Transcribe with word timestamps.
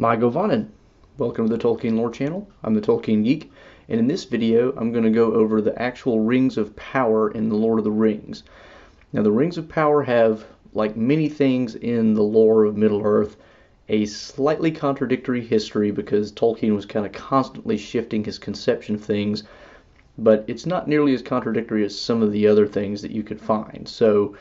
Mae 0.00 0.16
govannen. 0.16 0.70
Welcome 1.18 1.46
to 1.46 1.54
the 1.54 1.62
Tolkien 1.62 1.94
Lore 1.94 2.10
channel. 2.10 2.48
I'm 2.64 2.72
the 2.72 2.80
Tolkien 2.80 3.22
Geek, 3.22 3.52
and 3.86 4.00
in 4.00 4.06
this 4.06 4.24
video 4.24 4.72
I'm 4.78 4.92
going 4.92 5.04
to 5.04 5.10
go 5.10 5.34
over 5.34 5.60
the 5.60 5.78
actual 5.78 6.20
Rings 6.20 6.56
of 6.56 6.74
Power 6.74 7.30
in 7.32 7.50
the 7.50 7.54
Lord 7.54 7.78
of 7.78 7.84
the 7.84 7.90
Rings. 7.90 8.44
Now 9.12 9.22
the 9.22 9.30
Rings 9.30 9.58
of 9.58 9.68
Power 9.68 10.02
have, 10.02 10.46
like 10.72 10.96
many 10.96 11.28
things 11.28 11.74
in 11.74 12.14
the 12.14 12.22
lore 12.22 12.64
of 12.64 12.78
Middle-earth, 12.78 13.36
a 13.90 14.06
slightly 14.06 14.70
contradictory 14.70 15.42
history 15.42 15.90
because 15.90 16.32
Tolkien 16.32 16.74
was 16.74 16.86
kind 16.86 17.04
of 17.04 17.12
constantly 17.12 17.76
shifting 17.76 18.24
his 18.24 18.38
conception 18.38 18.94
of 18.94 19.04
things, 19.04 19.42
but 20.16 20.46
it's 20.46 20.64
not 20.64 20.88
nearly 20.88 21.12
as 21.12 21.20
contradictory 21.20 21.84
as 21.84 21.94
some 21.94 22.22
of 22.22 22.32
the 22.32 22.46
other 22.46 22.66
things 22.66 23.02
that 23.02 23.12
you 23.12 23.22
could 23.22 23.38
find. 23.38 23.86
So 23.86 24.34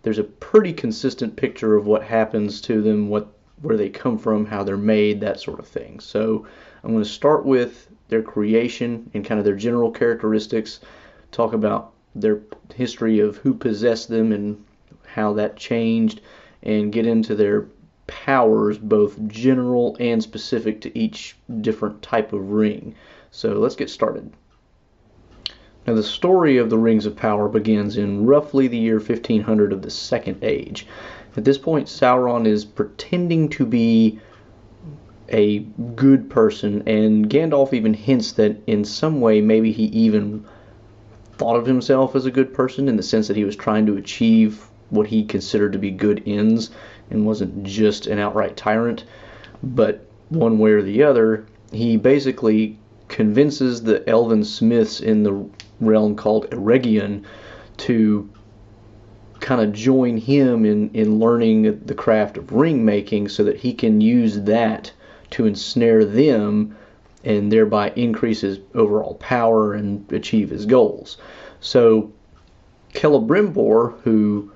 there's 0.00 0.18
a 0.18 0.24
pretty 0.24 0.72
consistent 0.72 1.36
picture 1.36 1.76
of 1.76 1.84
what 1.84 2.02
happens 2.02 2.62
to 2.62 2.80
them, 2.80 3.10
what 3.10 3.35
where 3.62 3.76
they 3.76 3.88
come 3.88 4.18
from, 4.18 4.46
how 4.46 4.62
they're 4.62 4.76
made, 4.76 5.20
that 5.20 5.40
sort 5.40 5.58
of 5.58 5.66
thing. 5.66 6.00
So 6.00 6.46
I'm 6.82 6.92
going 6.92 7.02
to 7.02 7.08
start 7.08 7.44
with 7.44 7.88
their 8.08 8.22
creation 8.22 9.10
and 9.14 9.24
kind 9.24 9.38
of 9.38 9.44
their 9.44 9.56
general 9.56 9.90
characteristics, 9.90 10.80
talk 11.32 11.52
about 11.52 11.92
their 12.14 12.40
history 12.74 13.20
of 13.20 13.36
who 13.38 13.54
possessed 13.54 14.08
them 14.08 14.32
and 14.32 14.62
how 15.06 15.32
that 15.34 15.56
changed, 15.56 16.20
and 16.62 16.92
get 16.92 17.06
into 17.06 17.34
their 17.34 17.66
powers, 18.06 18.78
both 18.78 19.18
general 19.26 19.96
and 19.98 20.22
specific 20.22 20.80
to 20.80 20.96
each 20.98 21.36
different 21.60 22.00
type 22.02 22.32
of 22.32 22.50
ring. 22.50 22.94
So 23.30 23.54
let's 23.54 23.76
get 23.76 23.90
started. 23.90 24.32
Now, 25.86 25.94
the 25.94 26.02
story 26.02 26.56
of 26.56 26.68
the 26.68 26.78
Rings 26.78 27.06
of 27.06 27.14
Power 27.14 27.48
begins 27.48 27.96
in 27.96 28.26
roughly 28.26 28.66
the 28.66 28.76
year 28.76 28.96
1500 28.96 29.72
of 29.72 29.82
the 29.82 29.90
Second 29.90 30.42
Age. 30.42 30.86
At 31.36 31.44
this 31.44 31.58
point, 31.58 31.86
Sauron 31.86 32.46
is 32.46 32.64
pretending 32.64 33.50
to 33.50 33.66
be 33.66 34.18
a 35.28 35.58
good 35.94 36.30
person, 36.30 36.82
and 36.86 37.28
Gandalf 37.28 37.74
even 37.74 37.92
hints 37.92 38.32
that 38.32 38.56
in 38.66 38.84
some 38.84 39.20
way 39.20 39.40
maybe 39.42 39.70
he 39.70 39.84
even 39.84 40.44
thought 41.36 41.56
of 41.56 41.66
himself 41.66 42.16
as 42.16 42.24
a 42.24 42.30
good 42.30 42.54
person 42.54 42.88
in 42.88 42.96
the 42.96 43.02
sense 43.02 43.28
that 43.28 43.36
he 43.36 43.44
was 43.44 43.56
trying 43.56 43.84
to 43.86 43.96
achieve 43.98 44.64
what 44.88 45.08
he 45.08 45.24
considered 45.24 45.72
to 45.74 45.78
be 45.78 45.90
good 45.90 46.22
ends 46.26 46.70
and 47.10 47.26
wasn't 47.26 47.64
just 47.64 48.06
an 48.06 48.18
outright 48.18 48.56
tyrant. 48.56 49.04
But 49.62 50.06
one 50.30 50.58
way 50.58 50.70
or 50.70 50.82
the 50.82 51.02
other, 51.02 51.44
he 51.72 51.96
basically 51.98 52.78
convinces 53.08 53.82
the 53.82 54.08
elven 54.08 54.42
smiths 54.42 55.00
in 55.00 55.22
the 55.22 55.44
realm 55.80 56.14
called 56.14 56.48
Eregion 56.50 57.24
to 57.78 58.28
kind 59.46 59.60
of 59.60 59.72
join 59.72 60.16
him 60.16 60.64
in, 60.64 60.90
in 60.92 61.20
learning 61.20 61.80
the 61.86 61.94
craft 61.94 62.36
of 62.36 62.52
ring 62.52 62.84
making 62.84 63.28
so 63.28 63.44
that 63.44 63.56
he 63.56 63.72
can 63.72 64.00
use 64.00 64.40
that 64.40 64.92
to 65.30 65.46
ensnare 65.46 66.04
them 66.04 66.76
and 67.22 67.52
thereby 67.52 67.90
increase 67.94 68.40
his 68.40 68.58
overall 68.74 69.14
power 69.14 69.72
and 69.72 70.12
achieve 70.12 70.50
his 70.50 70.66
goals. 70.66 71.18
So 71.60 72.10
Celebrimbor, 72.92 73.94
who 74.02 74.50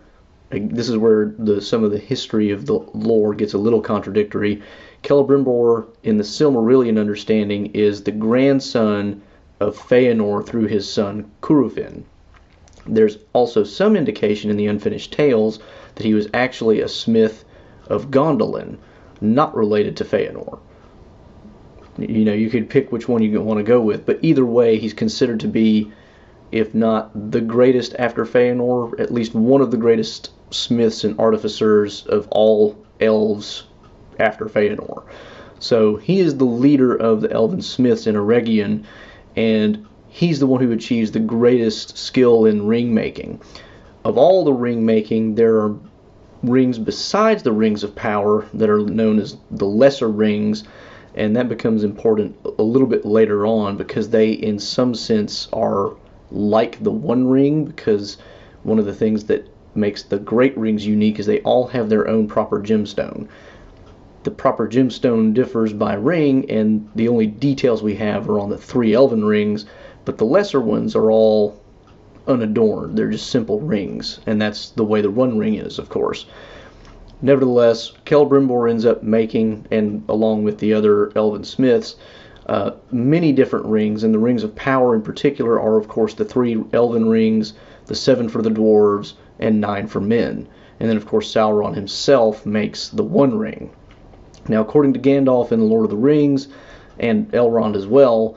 this 0.50 0.88
is 0.88 0.96
where 0.96 1.36
the 1.38 1.60
some 1.60 1.84
of 1.84 1.92
the 1.92 1.98
history 1.98 2.50
of 2.50 2.66
the 2.66 2.80
lore 2.92 3.32
gets 3.32 3.54
a 3.54 3.58
little 3.58 3.80
contradictory. 3.80 4.60
Celebrimbor, 5.04 5.86
in 6.02 6.16
the 6.16 6.24
Silmarillion 6.24 6.98
understanding, 6.98 7.66
is 7.74 8.02
the 8.02 8.10
grandson 8.10 9.22
of 9.60 9.78
Feanor 9.78 10.44
through 10.44 10.66
his 10.66 10.92
son 10.92 11.30
Curufin. 11.42 12.02
There's 12.86 13.18
also 13.32 13.64
some 13.64 13.96
indication 13.96 14.50
in 14.50 14.56
the 14.56 14.66
Unfinished 14.66 15.12
Tales 15.12 15.58
that 15.94 16.04
he 16.04 16.14
was 16.14 16.28
actually 16.32 16.80
a 16.80 16.88
smith 16.88 17.44
of 17.88 18.10
Gondolin, 18.10 18.78
not 19.20 19.54
related 19.54 19.96
to 19.98 20.04
Feanor. 20.04 20.58
You 21.98 22.24
know, 22.24 22.32
you 22.32 22.48
could 22.48 22.70
pick 22.70 22.90
which 22.90 23.08
one 23.08 23.22
you 23.22 23.40
want 23.40 23.58
to 23.58 23.64
go 23.64 23.80
with, 23.80 24.06
but 24.06 24.18
either 24.22 24.46
way, 24.46 24.78
he's 24.78 24.94
considered 24.94 25.40
to 25.40 25.48
be, 25.48 25.92
if 26.52 26.74
not 26.74 27.10
the 27.32 27.40
greatest 27.40 27.94
after 27.98 28.24
Feanor, 28.24 28.98
at 28.98 29.12
least 29.12 29.34
one 29.34 29.60
of 29.60 29.70
the 29.70 29.76
greatest 29.76 30.30
smiths 30.50 31.04
and 31.04 31.18
artificers 31.18 32.06
of 32.06 32.26
all 32.30 32.76
elves 33.00 33.64
after 34.18 34.46
Feanor. 34.46 35.02
So 35.58 35.96
he 35.96 36.20
is 36.20 36.38
the 36.38 36.44
leader 36.44 36.94
of 36.94 37.20
the 37.20 37.30
elven 37.30 37.60
smiths 37.60 38.06
in 38.06 38.14
Eregion, 38.14 38.84
and 39.36 39.86
he's 40.10 40.40
the 40.40 40.46
one 40.46 40.60
who 40.60 40.72
achieves 40.72 41.12
the 41.12 41.20
greatest 41.20 41.96
skill 41.96 42.44
in 42.44 42.66
ring 42.66 42.92
making. 42.92 43.40
Of 44.04 44.18
all 44.18 44.44
the 44.44 44.52
ring 44.52 44.84
making, 44.84 45.36
there 45.36 45.56
are 45.60 45.76
rings 46.42 46.78
besides 46.78 47.42
the 47.42 47.52
rings 47.52 47.84
of 47.84 47.94
power 47.94 48.44
that 48.54 48.68
are 48.68 48.80
known 48.80 49.20
as 49.20 49.36
the 49.50 49.66
lesser 49.66 50.08
rings, 50.08 50.64
and 51.14 51.36
that 51.36 51.48
becomes 51.48 51.84
important 51.84 52.36
a 52.58 52.62
little 52.62 52.88
bit 52.88 53.04
later 53.04 53.46
on 53.46 53.76
because 53.76 54.10
they, 54.10 54.32
in 54.32 54.58
some 54.58 54.94
sense, 54.94 55.48
are 55.52 55.94
like 56.32 56.82
the 56.82 56.90
one 56.90 57.28
ring 57.28 57.64
because 57.64 58.16
one 58.62 58.78
of 58.78 58.86
the 58.86 58.94
things 58.94 59.24
that 59.24 59.48
makes 59.74 60.02
the 60.02 60.18
great 60.18 60.56
rings 60.58 60.84
unique 60.84 61.18
is 61.20 61.26
they 61.26 61.40
all 61.40 61.68
have 61.68 61.88
their 61.88 62.08
own 62.08 62.26
proper 62.26 62.60
gemstone. 62.60 63.28
The 64.24 64.30
proper 64.30 64.68
gemstone 64.68 65.34
differs 65.34 65.72
by 65.72 65.94
ring, 65.94 66.50
and 66.50 66.88
the 66.94 67.08
only 67.08 67.26
details 67.26 67.82
we 67.82 67.94
have 67.94 68.28
are 68.28 68.40
on 68.40 68.50
the 68.50 68.58
three 68.58 68.92
elven 68.92 69.24
rings, 69.24 69.66
but 70.10 70.18
the 70.18 70.24
lesser 70.24 70.60
ones 70.60 70.96
are 70.96 71.08
all 71.08 71.56
unadorned. 72.26 72.98
They're 72.98 73.12
just 73.12 73.30
simple 73.30 73.60
rings, 73.60 74.18
and 74.26 74.42
that's 74.42 74.70
the 74.70 74.82
way 74.82 75.02
the 75.02 75.08
one 75.08 75.38
ring 75.38 75.54
is, 75.54 75.78
of 75.78 75.88
course. 75.88 76.26
Nevertheless, 77.22 77.92
Celebrimbor 78.04 78.68
ends 78.68 78.84
up 78.84 79.04
making, 79.04 79.66
and 79.70 80.02
along 80.08 80.42
with 80.42 80.58
the 80.58 80.74
other 80.74 81.16
elven 81.16 81.44
smiths, 81.44 81.94
uh, 82.46 82.72
many 82.90 83.30
different 83.30 83.66
rings, 83.66 84.02
and 84.02 84.12
the 84.12 84.18
rings 84.18 84.42
of 84.42 84.52
power 84.56 84.96
in 84.96 85.02
particular 85.02 85.60
are, 85.60 85.76
of 85.76 85.86
course, 85.86 86.14
the 86.14 86.24
three 86.24 86.60
elven 86.72 87.08
rings, 87.08 87.52
the 87.86 87.94
seven 87.94 88.28
for 88.28 88.42
the 88.42 88.50
dwarves, 88.50 89.12
and 89.38 89.60
nine 89.60 89.86
for 89.86 90.00
men. 90.00 90.48
And 90.80 90.88
then, 90.88 90.96
of 90.96 91.06
course, 91.06 91.32
Sauron 91.32 91.76
himself 91.76 92.44
makes 92.44 92.88
the 92.88 93.04
One 93.04 93.38
Ring. 93.38 93.70
Now, 94.48 94.60
according 94.60 94.92
to 94.94 94.98
Gandalf 94.98 95.52
in 95.52 95.60
The 95.60 95.66
Lord 95.66 95.84
of 95.84 95.90
the 95.90 95.96
Rings, 95.96 96.48
and 96.98 97.30
Elrond 97.30 97.76
as 97.76 97.86
well, 97.86 98.36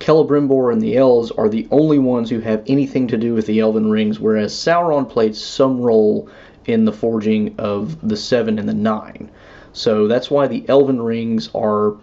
Celebrimbor 0.00 0.72
and 0.72 0.80
the 0.80 0.96
elves 0.96 1.30
are 1.32 1.48
the 1.48 1.68
only 1.70 1.98
ones 1.98 2.30
who 2.30 2.40
have 2.40 2.62
anything 2.66 3.08
to 3.08 3.16
do 3.16 3.34
with 3.34 3.46
the 3.46 3.60
elven 3.60 3.90
rings, 3.90 4.18
whereas 4.18 4.54
Sauron 4.54 5.08
played 5.08 5.36
some 5.36 5.80
role 5.80 6.28
in 6.66 6.84
the 6.84 6.92
forging 6.92 7.54
of 7.58 8.08
the 8.08 8.16
seven 8.16 8.58
and 8.58 8.68
the 8.68 8.74
nine. 8.74 9.30
So 9.72 10.08
that's 10.08 10.30
why 10.30 10.46
the 10.46 10.64
elven 10.68 11.02
rings 11.02 11.50
are 11.54 11.96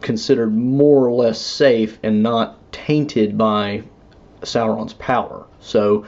considered 0.00 0.56
more 0.56 1.06
or 1.06 1.12
less 1.12 1.40
safe 1.40 1.98
and 2.02 2.22
not 2.22 2.56
tainted 2.72 3.36
by 3.36 3.82
Sauron's 4.42 4.94
power. 4.94 5.46
So 5.60 6.06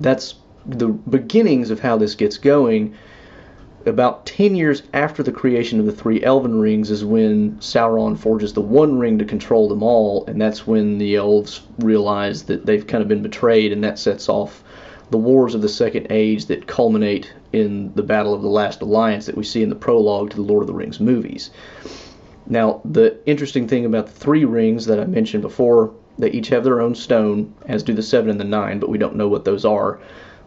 that's 0.00 0.34
the 0.66 0.88
beginnings 0.88 1.70
of 1.70 1.80
how 1.80 1.96
this 1.96 2.14
gets 2.14 2.38
going 2.38 2.94
about 3.86 4.26
10 4.26 4.56
years 4.56 4.82
after 4.92 5.22
the 5.22 5.32
creation 5.32 5.78
of 5.78 5.86
the 5.86 5.92
three 5.92 6.22
elven 6.22 6.60
rings 6.60 6.90
is 6.90 7.04
when 7.04 7.56
Sauron 7.58 8.18
forges 8.18 8.52
the 8.52 8.60
one 8.60 8.98
ring 8.98 9.18
to 9.18 9.24
control 9.24 9.68
them 9.68 9.82
all, 9.82 10.26
and 10.26 10.40
that's 10.40 10.66
when 10.66 10.98
the 10.98 11.14
elves 11.16 11.62
realize 11.78 12.42
that 12.44 12.66
they've 12.66 12.86
kind 12.86 13.02
of 13.02 13.08
been 13.08 13.22
betrayed, 13.22 13.72
and 13.72 13.84
that 13.84 13.98
sets 13.98 14.28
off 14.28 14.64
the 15.10 15.18
wars 15.18 15.54
of 15.54 15.62
the 15.62 15.68
Second 15.68 16.08
Age 16.10 16.46
that 16.46 16.66
culminate 16.66 17.32
in 17.52 17.92
the 17.94 18.02
Battle 18.02 18.34
of 18.34 18.42
the 18.42 18.48
Last 18.48 18.82
Alliance 18.82 19.26
that 19.26 19.36
we 19.36 19.44
see 19.44 19.62
in 19.62 19.68
the 19.68 19.76
prologue 19.76 20.30
to 20.30 20.36
the 20.36 20.42
Lord 20.42 20.62
of 20.62 20.66
the 20.66 20.74
Rings 20.74 20.98
movies. 20.98 21.50
Now, 22.48 22.80
the 22.84 23.16
interesting 23.26 23.68
thing 23.68 23.84
about 23.84 24.06
the 24.06 24.12
three 24.12 24.44
rings 24.44 24.86
that 24.86 24.98
I 24.98 25.04
mentioned 25.04 25.42
before, 25.42 25.94
they 26.18 26.30
each 26.30 26.48
have 26.48 26.64
their 26.64 26.80
own 26.80 26.94
stone, 26.94 27.54
as 27.66 27.84
do 27.84 27.92
the 27.92 28.02
seven 28.02 28.30
and 28.30 28.40
the 28.40 28.44
nine, 28.44 28.80
but 28.80 28.88
we 28.88 28.98
don't 28.98 29.16
know 29.16 29.28
what 29.28 29.44
those 29.44 29.64
are. 29.64 30.00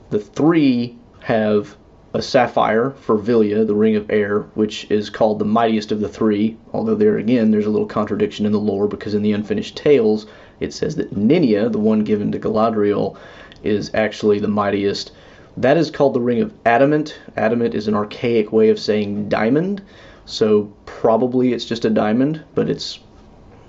The 0.10 0.20
three 0.20 0.98
have 1.22 1.78
a 2.14 2.22
sapphire 2.22 2.92
for 2.92 3.18
Vilya, 3.18 3.66
the 3.66 3.76
Ring 3.76 3.96
of 3.96 4.10
Air, 4.10 4.42
which 4.56 4.90
is 4.90 5.10
called 5.10 5.38
the 5.38 5.46
mightiest 5.46 5.92
of 5.92 6.00
the 6.00 6.10
three. 6.10 6.58
Although 6.74 6.96
there 6.96 7.18
again, 7.18 7.52
there's 7.52 7.68
a 7.68 7.70
little 7.70 7.88
contradiction 7.88 8.46
in 8.46 8.52
the 8.52 8.60
lore 8.60 8.88
because 8.88 9.14
in 9.14 9.22
the 9.22 9.34
Unfinished 9.34 9.78
Tales, 9.78 10.26
it 10.60 10.74
says 10.74 10.96
that 10.96 11.14
Nenya, 11.16 11.72
the 11.72 11.78
one 11.78 12.04
given 12.04 12.32
to 12.32 12.40
Galadriel, 12.40 13.16
is 13.64 13.92
actually 13.94 14.40
the 14.40 14.48
mightiest. 14.48 15.12
That 15.58 15.78
is 15.78 15.92
called 15.92 16.14
the 16.14 16.22
Ring 16.22 16.42
of 16.42 16.54
Adamant. 16.66 17.20
Adamant 17.38 17.76
is 17.76 17.88
an 17.88 17.96
archaic 17.96 18.52
way 18.52 18.70
of 18.70 18.80
saying 18.80 19.30
diamond, 19.30 19.82
so 20.26 20.72
probably 20.86 21.54
it's 21.54 21.66
just 21.66 21.86
a 21.86 21.90
diamond, 21.90 22.42
but 22.56 22.70
it's 22.70 23.00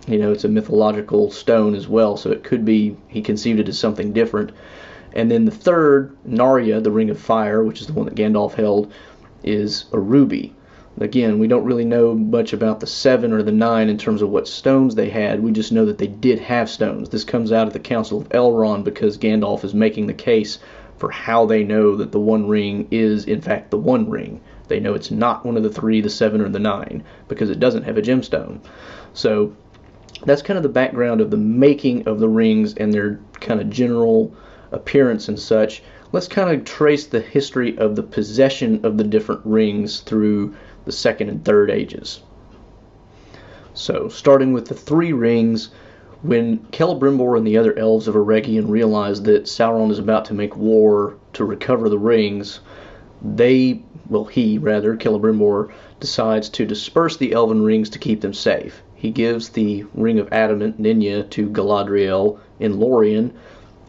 you 0.07 0.19
know 0.19 0.33
it's 0.33 0.45
a 0.45 0.49
mythological 0.49 1.31
stone 1.31 1.75
as 1.75 1.89
well, 1.89 2.17
so 2.17 2.31
it 2.31 2.45
could 2.45 2.65
be 2.65 2.97
he 3.09 3.21
conceived 3.21 3.61
it 3.61 3.69
as 3.69 3.79
something 3.79 4.13
different. 4.13 4.53
And 5.15 5.31
then 5.31 5.45
the 5.45 5.51
third, 5.51 6.17
Narya, 6.27 6.83
the 6.83 6.91
Ring 6.91 7.11
of 7.11 7.19
Fire, 7.19 7.65
which 7.65 7.81
is 7.81 7.87
the 7.87 7.93
one 7.93 8.07
that 8.07 8.15
Gandalf 8.15 8.55
held, 8.55 8.93
is 9.43 9.87
a 9.93 9.99
ruby. 9.99 10.55
Again, 11.01 11.39
we 11.39 11.49
don't 11.49 11.65
really 11.65 11.85
know 11.85 12.15
much 12.15 12.53
about 12.53 12.81
the 12.81 12.87
seven 12.87 13.33
or 13.33 13.43
the 13.43 13.53
nine 13.53 13.89
in 13.89 13.97
terms 13.97 14.23
of 14.23 14.31
what 14.31 14.47
stones 14.47 14.95
they 14.95 15.09
had. 15.09 15.43
We 15.43 15.51
just 15.51 15.73
know 15.73 15.87
that 15.87 15.99
they 15.99 16.07
did 16.07 16.39
have 16.41 16.69
stones. 16.69 17.09
This 17.09 17.25
comes 17.25 17.53
out 17.53 17.67
of 17.67 17.73
the 17.73 17.79
Council 17.79 18.21
of 18.21 18.29
Elrond 18.31 18.85
because 18.85 19.17
Gandalf 19.17 19.65
is 19.65 19.73
making 19.73 20.07
the 20.09 20.15
case 20.15 20.59
for 20.99 21.11
how 21.11 21.47
they 21.47 21.65
know 21.65 21.97
that 21.97 22.13
the 22.13 22.21
One 22.21 22.47
Ring 22.47 22.87
is, 22.91 23.25
in 23.25 23.41
fact, 23.41 23.71
the 23.71 23.79
One 23.79 24.11
Ring. 24.11 24.41
They 24.69 24.79
know 24.79 24.95
it's 24.95 25.11
not 25.11 25.45
one 25.45 25.57
of 25.57 25.63
the 25.63 25.71
three, 25.71 26.01
the 26.01 26.11
seven, 26.11 26.41
or 26.41 26.49
the 26.49 26.59
nine 26.59 27.03
because 27.27 27.51
it 27.51 27.59
doesn't 27.59 27.85
have 27.85 27.97
a 27.97 28.03
gemstone. 28.03 28.61
So 29.15 29.57
that's 30.25 30.43
kind 30.43 30.59
of 30.59 30.63
the 30.63 30.69
background 30.69 31.21
of 31.21 31.31
the 31.31 31.37
making 31.37 32.07
of 32.07 32.21
the 32.21 32.29
rings 32.29 32.75
and 32.75 32.93
their 32.93 33.19
kind 33.41 33.61
of 33.61 33.71
general 33.71 34.35
appearance 34.73 35.29
and 35.29 35.39
such. 35.39 35.83
Let's 36.13 36.29
kind 36.29 36.51
of 36.51 36.65
trace 36.65 37.07
the 37.07 37.21
history 37.21 37.77
of 37.79 37.97
the 37.97 38.03
possession 38.03 38.81
of 38.85 38.97
the 38.97 39.05
different 39.05 39.43
rings 39.45 40.01
through 40.01 40.55
the 40.85 40.93
second 40.93 41.29
and 41.29 41.45
third 41.45 41.71
ages. 41.71 42.21
So, 43.75 44.09
starting 44.09 44.53
with 44.53 44.67
the 44.67 44.75
three 44.75 45.13
rings, 45.13 45.71
when 46.23 46.59
Celebrimbor 46.73 47.37
and 47.37 47.47
the 47.47 47.57
other 47.57 47.79
elves 47.79 48.09
of 48.09 48.15
Eregion 48.15 48.69
realize 48.69 49.23
that 49.23 49.45
Sauron 49.45 49.91
is 49.91 49.99
about 49.99 50.25
to 50.27 50.35
make 50.35 50.57
war 50.57 51.15
to 51.33 51.45
recover 51.45 51.89
the 51.89 51.99
rings, 51.99 52.61
they, 53.23 53.83
well, 54.09 54.25
he 54.25 54.59
rather, 54.59 54.97
Celebrimbor, 54.97 55.71
decides 55.99 56.49
to 56.51 56.67
disperse 56.67 57.17
the 57.17 57.33
elven 57.33 57.63
rings 57.63 57.89
to 57.91 57.99
keep 57.99 58.21
them 58.21 58.35
safe. 58.35 58.83
He 58.95 59.11
gives 59.11 59.51
the 59.51 59.85
Ring 59.95 60.19
of 60.19 60.33
Adamant, 60.33 60.81
Nenya, 60.83 61.29
to 61.31 61.49
Galadriel 61.49 62.39
in 62.59 62.79
Lorien, 62.79 63.33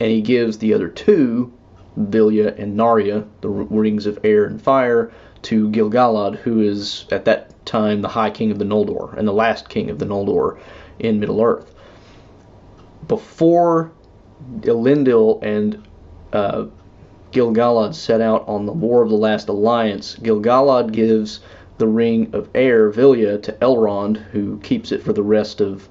and 0.02 0.10
he 0.10 0.20
gives 0.20 0.58
the 0.58 0.74
other 0.74 0.88
two, 0.88 1.54
Vilya 1.96 2.58
and 2.58 2.76
Narya, 2.76 3.28
the 3.42 3.50
Rings 3.50 4.08
of 4.08 4.18
Air 4.24 4.46
and 4.46 4.60
Fire, 4.60 5.12
to 5.44 5.70
Gil-galad, 5.70 6.38
who 6.38 6.60
is 6.60 7.06
at 7.12 7.26
that 7.26 7.54
time 7.68 8.02
the 8.02 8.08
High 8.08 8.32
King 8.32 8.50
of 8.50 8.58
the 8.58 8.66
Noldor 8.66 9.16
and 9.16 9.28
the 9.28 9.32
last 9.32 9.70
King 9.70 9.92
of 9.92 10.00
the 10.00 10.06
Noldor 10.08 10.58
in 10.98 11.20
Middle 11.20 11.40
Earth. 11.40 11.76
Before 13.08 13.92
Elendil 14.62 15.40
and 15.44 15.88
uh, 16.34 16.66
Gil-galad 17.30 17.94
set 17.94 18.22
out 18.22 18.48
on 18.48 18.66
the 18.66 18.74
War 18.74 19.04
of 19.04 19.10
the 19.10 19.16
Last 19.16 19.50
Alliance, 19.50 20.16
Gil-galad 20.16 20.94
gives 20.94 21.42
the 21.78 21.88
Ring 21.88 22.32
of 22.34 22.50
Air, 22.56 22.92
Vilya, 22.92 23.40
to 23.44 23.52
Elrond, 23.62 24.18
who 24.18 24.58
keeps 24.62 24.92
it 24.92 25.04
for 25.04 25.14
the 25.14 25.22
rest 25.22 25.62
of 25.62 25.88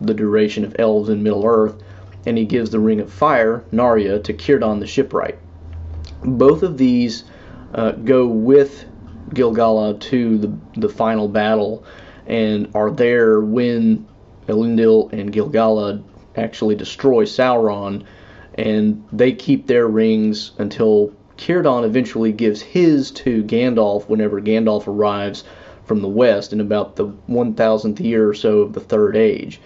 the 0.00 0.14
duration 0.14 0.64
of 0.64 0.74
Elves 0.78 1.10
in 1.10 1.22
Middle 1.22 1.44
Earth, 1.44 1.82
and 2.26 2.36
he 2.36 2.44
gives 2.44 2.70
the 2.70 2.80
Ring 2.80 3.00
of 3.00 3.12
Fire, 3.12 3.64
Narya, 3.72 4.22
to 4.24 4.34
Círdan 4.34 4.80
the 4.80 4.86
Shipwright. 4.86 5.38
Both 6.22 6.62
of 6.62 6.78
these 6.78 7.24
uh, 7.74 7.92
go 7.92 8.26
with 8.26 8.84
Gil-galad 9.34 10.00
to 10.00 10.38
the, 10.38 10.52
the 10.76 10.88
final 10.88 11.28
battle 11.28 11.84
and 12.26 12.70
are 12.74 12.90
there 12.90 13.40
when 13.40 14.06
Elendil 14.46 15.12
and 15.12 15.32
Gil-galad 15.32 16.02
actually 16.36 16.74
destroy 16.74 17.24
Sauron, 17.24 18.04
and 18.54 19.04
they 19.12 19.32
keep 19.32 19.66
their 19.66 19.86
rings 19.86 20.52
until 20.58 21.12
Círdan 21.36 21.84
eventually 21.84 22.32
gives 22.32 22.60
his 22.60 23.10
to 23.12 23.42
Gandalf 23.44 24.08
whenever 24.08 24.40
Gandalf 24.40 24.86
arrives 24.86 25.44
from 25.84 26.02
the 26.02 26.08
west 26.08 26.52
in 26.52 26.60
about 26.60 26.96
the 26.96 27.06
1000th 27.28 28.00
year 28.00 28.28
or 28.28 28.34
so 28.34 28.60
of 28.60 28.72
the 28.72 28.80
Third 28.80 29.16
Age. 29.16 29.60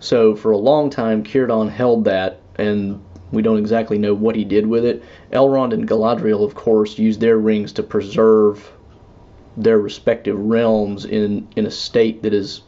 So 0.00 0.34
for 0.36 0.52
a 0.52 0.56
long 0.56 0.90
time, 0.90 1.24
Círdan 1.24 1.70
held 1.70 2.04
that, 2.04 2.40
and 2.56 3.02
we 3.32 3.42
don't 3.42 3.58
exactly 3.58 3.98
know 3.98 4.14
what 4.14 4.36
he 4.36 4.44
did 4.44 4.66
with 4.66 4.84
it. 4.84 5.02
Elrond 5.32 5.74
and 5.74 5.88
Galadriel, 5.88 6.44
of 6.44 6.54
course, 6.54 6.98
used 6.98 7.20
their 7.20 7.38
rings 7.38 7.72
to 7.74 7.82
preserve 7.82 8.72
their 9.56 9.78
respective 9.78 10.38
realms 10.38 11.04
in, 11.04 11.48
in 11.56 11.66
a 11.66 11.70
state 11.70 12.22
that 12.22 12.32
is 12.32 12.62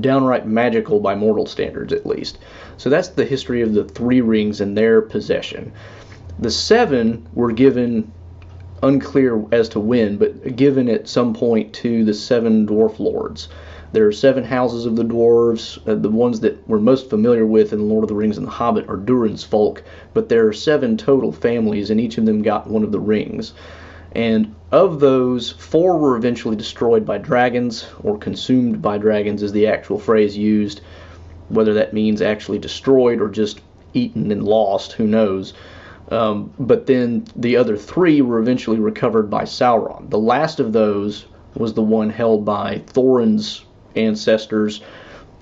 downright 0.00 0.46
magical 0.46 0.98
by 0.98 1.14
mortal 1.14 1.46
standards, 1.46 1.92
at 1.92 2.06
least. 2.06 2.38
So 2.76 2.90
that's 2.90 3.08
the 3.08 3.24
history 3.24 3.60
of 3.60 3.74
the 3.74 3.84
three 3.84 4.20
rings 4.20 4.60
and 4.60 4.76
their 4.76 5.02
possession. 5.02 5.72
The 6.38 6.50
seven 6.50 7.28
were 7.34 7.52
given 7.52 8.10
unclear 8.82 9.42
as 9.52 9.68
to 9.70 9.80
when, 9.80 10.16
but 10.16 10.56
given 10.56 10.88
at 10.88 11.08
some 11.08 11.32
point 11.32 11.72
to 11.74 12.04
the 12.04 12.14
seven 12.14 12.66
dwarf 12.66 12.98
lords. 12.98 13.48
There 13.92 14.06
are 14.06 14.12
seven 14.12 14.44
houses 14.44 14.84
of 14.84 14.96
the 14.96 15.04
dwarves. 15.04 15.78
Uh, 15.88 15.94
the 15.94 16.10
ones 16.10 16.40
that 16.40 16.68
we're 16.68 16.80
most 16.80 17.08
familiar 17.08 17.46
with 17.46 17.72
in 17.72 17.88
Lord 17.88 18.04
of 18.04 18.08
the 18.08 18.14
Rings 18.14 18.36
and 18.36 18.46
The 18.46 18.50
Hobbit 18.50 18.88
are 18.88 18.96
Durin's 18.96 19.44
folk, 19.44 19.84
but 20.12 20.28
there 20.28 20.46
are 20.48 20.52
seven 20.52 20.96
total 20.96 21.30
families, 21.30 21.90
and 21.90 22.00
each 22.00 22.18
of 22.18 22.26
them 22.26 22.42
got 22.42 22.68
one 22.68 22.82
of 22.82 22.90
the 22.92 23.00
rings. 23.00 23.52
And 24.12 24.54
of 24.72 24.98
those, 24.98 25.52
four 25.52 25.98
were 25.98 26.16
eventually 26.16 26.56
destroyed 26.56 27.06
by 27.06 27.18
dragons, 27.18 27.86
or 28.02 28.18
consumed 28.18 28.82
by 28.82 28.98
dragons 28.98 29.42
is 29.42 29.52
the 29.52 29.68
actual 29.68 29.98
phrase 29.98 30.36
used. 30.36 30.80
Whether 31.48 31.74
that 31.74 31.92
means 31.92 32.22
actually 32.22 32.58
destroyed 32.58 33.20
or 33.20 33.28
just 33.28 33.60
eaten 33.94 34.32
and 34.32 34.42
lost, 34.42 34.92
who 34.92 35.06
knows. 35.06 35.54
Um, 36.10 36.52
but 36.58 36.86
then 36.86 37.24
the 37.36 37.56
other 37.56 37.76
three 37.76 38.20
were 38.20 38.38
eventually 38.38 38.78
recovered 38.78 39.30
by 39.30 39.44
Sauron. 39.44 40.10
The 40.10 40.18
last 40.18 40.60
of 40.60 40.72
those 40.72 41.26
was 41.54 41.74
the 41.74 41.82
one 41.82 42.10
held 42.10 42.44
by 42.44 42.82
Thorin's 42.86 43.65
ancestors, 43.96 44.82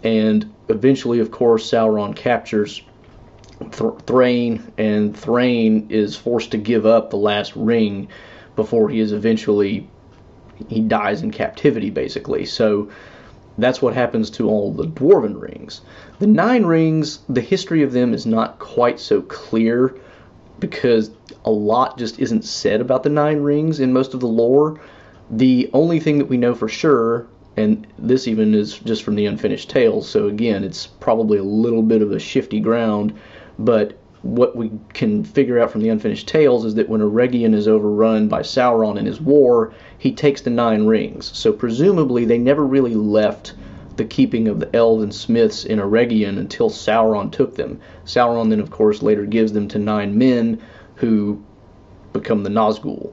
and 0.03 0.53
eventually, 0.69 1.21
of 1.21 1.31
course, 1.31 1.71
Sauron 1.71 2.15
captures 2.15 2.83
Thrain, 3.71 4.73
and 4.77 5.17
Thrain 5.17 5.87
is 5.91 6.17
forced 6.17 6.51
to 6.53 6.59
give 6.59 6.87
up 6.87 7.11
the 7.11 7.17
last 7.17 7.55
ring 7.57 8.09
before 8.57 8.89
he 8.89 9.01
is 9.01 9.13
eventually 9.13 9.89
he 10.69 10.81
dies 10.81 11.23
in 11.23 11.31
captivity 11.31 11.91
basically. 11.91 12.45
So 12.45 12.91
that's 13.59 13.81
what 13.81 13.95
happens 13.95 14.31
to 14.31 14.49
all 14.49 14.73
the 14.73 14.87
dwarven 14.87 15.41
rings. 15.41 15.81
The 16.19 16.27
nine 16.27 16.65
rings, 16.65 17.21
the 17.29 17.41
history 17.41 17.83
of 17.83 17.93
them 17.93 18.15
is 18.15 18.27
not 18.27 18.59
quite 18.59 19.01
so 19.01 19.23
clear 19.23 19.95
because 20.61 21.11
a 21.45 21.51
lot 21.51 21.99
just 21.99 22.19
isn't 22.19 22.45
said 22.45 22.81
about 22.81 23.03
the 23.03 23.09
nine 23.09 23.41
rings 23.41 23.81
in 23.81 23.93
most 23.93 24.15
of 24.15 24.21
the 24.21 24.27
lore. 24.27 24.81
The 25.31 25.71
only 25.73 26.01
thing 26.01 26.19
that 26.19 26.27
we 26.27 26.37
know 26.37 26.55
for 26.55 26.69
sure, 26.69 27.27
and 27.57 27.87
this 27.99 28.27
even 28.27 28.55
is 28.55 28.79
just 28.79 29.03
from 29.03 29.15
the 29.15 29.27
unfinished 29.27 29.71
tales, 29.71 30.09
so 30.09 30.29
again, 30.29 30.65
it's 30.65 30.87
probably 30.87 31.39
a 31.39 31.45
little 31.45 31.83
bit 31.83 32.03
of 32.03 32.13
a 32.13 32.19
shifty 32.19 32.61
ground, 32.61 33.15
but 33.59 33.97
what 34.25 34.57
we 34.57 34.71
can 34.95 35.23
figure 35.23 35.59
out 35.59 35.71
from 35.71 35.83
the 35.83 35.91
unfinished 35.91 36.27
tales 36.27 36.65
is 36.65 36.75
that 36.75 36.89
when 36.89 37.03
Eregion 37.03 37.55
is 37.55 37.69
overrun 37.69 38.27
by 38.27 38.41
Sauron 38.41 38.99
in 38.99 39.05
his 39.05 39.21
war, 39.21 39.75
he 39.99 40.13
takes 40.13 40.41
the 40.41 40.49
nine 40.49 40.87
rings. 40.87 41.31
So 41.37 41.53
presumably 41.53 42.25
they 42.25 42.39
never 42.39 42.65
really 42.65 42.95
left 42.95 43.53
the 43.97 44.05
keeping 44.05 44.49
of 44.49 44.61
the 44.61 44.75
elves 44.75 45.03
and 45.03 45.15
smiths 45.15 45.67
in 45.67 45.79
Eregion 45.79 46.39
until 46.39 46.71
Sauron 46.71 47.31
took 47.31 47.55
them. 47.55 47.81
Sauron 48.07 48.49
then, 48.49 48.61
of 48.61 48.71
course, 48.71 49.03
later 49.03 49.27
gives 49.27 49.53
them 49.53 49.69
to 49.69 49.79
nine 49.79 50.17
men 50.17 50.61
who 50.97 51.45
become 52.15 52.45
the 52.45 52.51
Nazgul. 52.51 53.13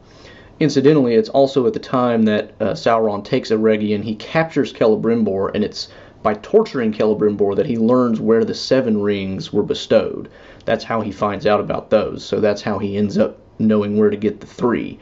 Incidentally, 0.62 1.16
it's 1.16 1.30
also 1.30 1.66
at 1.66 1.74
the 1.74 1.80
time 1.80 2.22
that 2.22 2.54
uh, 2.60 2.66
Sauron 2.76 3.26
takes 3.26 3.50
Eregion, 3.50 4.04
he 4.04 4.14
captures 4.14 4.72
Celebrimbor, 4.72 5.56
and 5.56 5.64
it's 5.64 5.88
by 6.22 6.36
torturing 6.36 6.94
Celebrimbor 6.94 7.56
that 7.56 7.66
he 7.66 7.78
learns 7.78 8.22
where 8.22 8.46
the 8.46 8.54
seven 8.54 9.02
rings 9.02 9.52
were 9.52 9.64
bestowed. 9.64 10.30
That's 10.66 10.84
how 10.84 11.02
he 11.02 11.12
finds 11.12 11.48
out 11.48 11.60
about 11.60 11.90
those. 11.90 12.24
So 12.24 12.40
that's 12.40 12.62
how 12.62 12.78
he 12.78 12.96
ends 12.96 13.18
up 13.18 13.40
knowing 13.58 13.98
where 13.98 14.12
to 14.12 14.16
get 14.16 14.40
the 14.40 14.46
three 14.46 15.00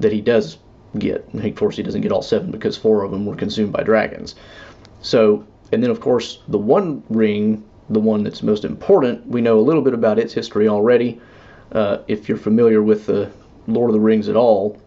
that 0.00 0.12
he 0.12 0.22
does 0.22 0.56
get. 0.98 1.28
And 1.34 1.44
of 1.44 1.54
course, 1.56 1.76
he 1.76 1.82
doesn't 1.82 2.00
get 2.00 2.10
all 2.10 2.22
seven 2.22 2.50
because 2.50 2.78
four 2.78 3.02
of 3.02 3.10
them 3.10 3.26
were 3.26 3.36
consumed 3.36 3.74
by 3.74 3.82
dragons. 3.82 4.34
So, 5.02 5.46
and 5.72 5.82
then 5.82 5.90
of 5.90 6.00
course, 6.00 6.38
the 6.48 6.56
one 6.56 7.02
ring, 7.10 7.62
the 7.90 8.00
one 8.00 8.24
that's 8.24 8.42
most 8.42 8.64
important, 8.64 9.26
we 9.26 9.42
know 9.42 9.58
a 9.58 9.60
little 9.60 9.82
bit 9.82 9.92
about 9.92 10.18
its 10.18 10.32
history 10.32 10.68
already. 10.68 11.20
Uh, 11.72 11.98
if 12.08 12.30
you're 12.30 12.38
familiar 12.38 12.80
with 12.80 13.04
the 13.04 13.30
Lord 13.66 13.90
of 13.90 13.94
the 13.94 14.00
Rings 14.00 14.28
at 14.28 14.36
all. 14.36 14.80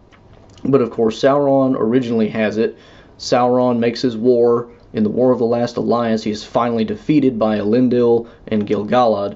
But 0.63 0.82
of 0.82 0.92
course, 0.92 1.22
Sauron 1.22 1.75
originally 1.78 2.30
has 2.30 2.58
it. 2.58 2.78
Sauron 3.18 3.80
makes 3.80 4.01
his 4.01 4.18
war. 4.18 4.70
In 4.92 5.04
the 5.04 5.10
War 5.10 5.32
of 5.32 5.39
the 5.39 5.46
Last 5.46 5.78
Alliance, 5.78 6.24
he 6.24 6.32
is 6.32 6.44
finally 6.44 6.84
defeated 6.84 7.38
by 7.38 7.60
Elendil 7.60 8.28
and 8.48 8.66
Gil-galad, 8.66 9.36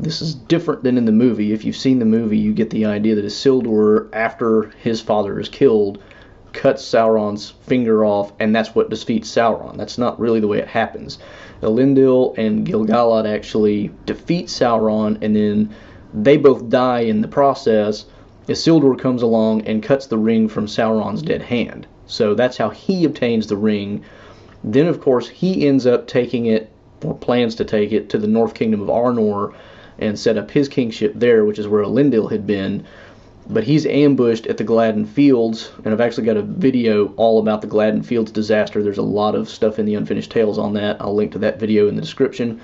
this 0.00 0.22
is 0.22 0.34
different 0.34 0.82
than 0.82 0.96
in 0.96 1.04
the 1.04 1.12
movie. 1.12 1.52
If 1.52 1.64
you've 1.64 1.76
seen 1.76 1.98
the 1.98 2.06
movie, 2.06 2.38
you 2.38 2.54
get 2.54 2.70
the 2.70 2.86
idea 2.86 3.14
that 3.16 3.24
Isildur, 3.24 4.08
after 4.14 4.70
his 4.78 5.00
father 5.00 5.38
is 5.38 5.50
killed, 5.50 6.02
cuts 6.54 6.82
Sauron's 6.82 7.50
finger 7.50 8.04
off, 8.04 8.32
and 8.40 8.56
that's 8.56 8.74
what 8.74 8.88
defeats 8.88 9.30
Sauron. 9.30 9.76
That's 9.76 9.98
not 9.98 10.18
really 10.18 10.40
the 10.40 10.48
way 10.48 10.58
it 10.58 10.68
happens. 10.68 11.18
Elendil 11.62 12.36
and 12.38 12.64
Gil-galad 12.64 13.26
actually 13.26 13.90
defeat 14.06 14.46
Sauron, 14.46 15.18
and 15.20 15.36
then 15.36 15.74
they 16.14 16.38
both 16.38 16.70
die 16.70 17.00
in 17.00 17.20
the 17.20 17.28
process. 17.28 18.06
Isildur 18.50 18.98
comes 18.98 19.22
along 19.22 19.62
and 19.62 19.80
cuts 19.80 20.06
the 20.06 20.18
ring 20.18 20.48
from 20.48 20.66
Sauron's 20.66 21.22
dead 21.22 21.40
hand. 21.40 21.86
So 22.06 22.34
that's 22.34 22.56
how 22.56 22.70
he 22.70 23.04
obtains 23.04 23.46
the 23.46 23.56
ring. 23.56 24.02
Then, 24.64 24.88
of 24.88 25.00
course, 25.00 25.28
he 25.28 25.68
ends 25.68 25.86
up 25.86 26.08
taking 26.08 26.46
it, 26.46 26.68
or 27.04 27.14
plans 27.14 27.54
to 27.54 27.64
take 27.64 27.92
it, 27.92 28.10
to 28.10 28.18
the 28.18 28.26
North 28.26 28.54
Kingdom 28.54 28.80
of 28.80 28.88
Arnor 28.88 29.54
and 30.00 30.18
set 30.18 30.36
up 30.36 30.50
his 30.50 30.68
kingship 30.68 31.12
there, 31.14 31.44
which 31.44 31.60
is 31.60 31.68
where 31.68 31.84
Elendil 31.84 32.28
had 32.30 32.44
been. 32.44 32.84
But 33.48 33.64
he's 33.64 33.86
ambushed 33.86 34.48
at 34.48 34.56
the 34.56 34.64
Gladden 34.64 35.06
Fields, 35.06 35.70
and 35.84 35.94
I've 35.94 36.00
actually 36.00 36.26
got 36.26 36.36
a 36.36 36.42
video 36.42 37.14
all 37.16 37.38
about 37.38 37.60
the 37.60 37.68
Gladden 37.68 38.02
Fields 38.02 38.32
disaster. 38.32 38.82
There's 38.82 38.98
a 38.98 39.02
lot 39.02 39.36
of 39.36 39.48
stuff 39.48 39.78
in 39.78 39.86
the 39.86 39.94
Unfinished 39.94 40.32
Tales 40.32 40.58
on 40.58 40.72
that. 40.74 41.00
I'll 41.00 41.14
link 41.14 41.32
to 41.32 41.38
that 41.38 41.60
video 41.60 41.88
in 41.88 41.94
the 41.94 42.02
description. 42.02 42.60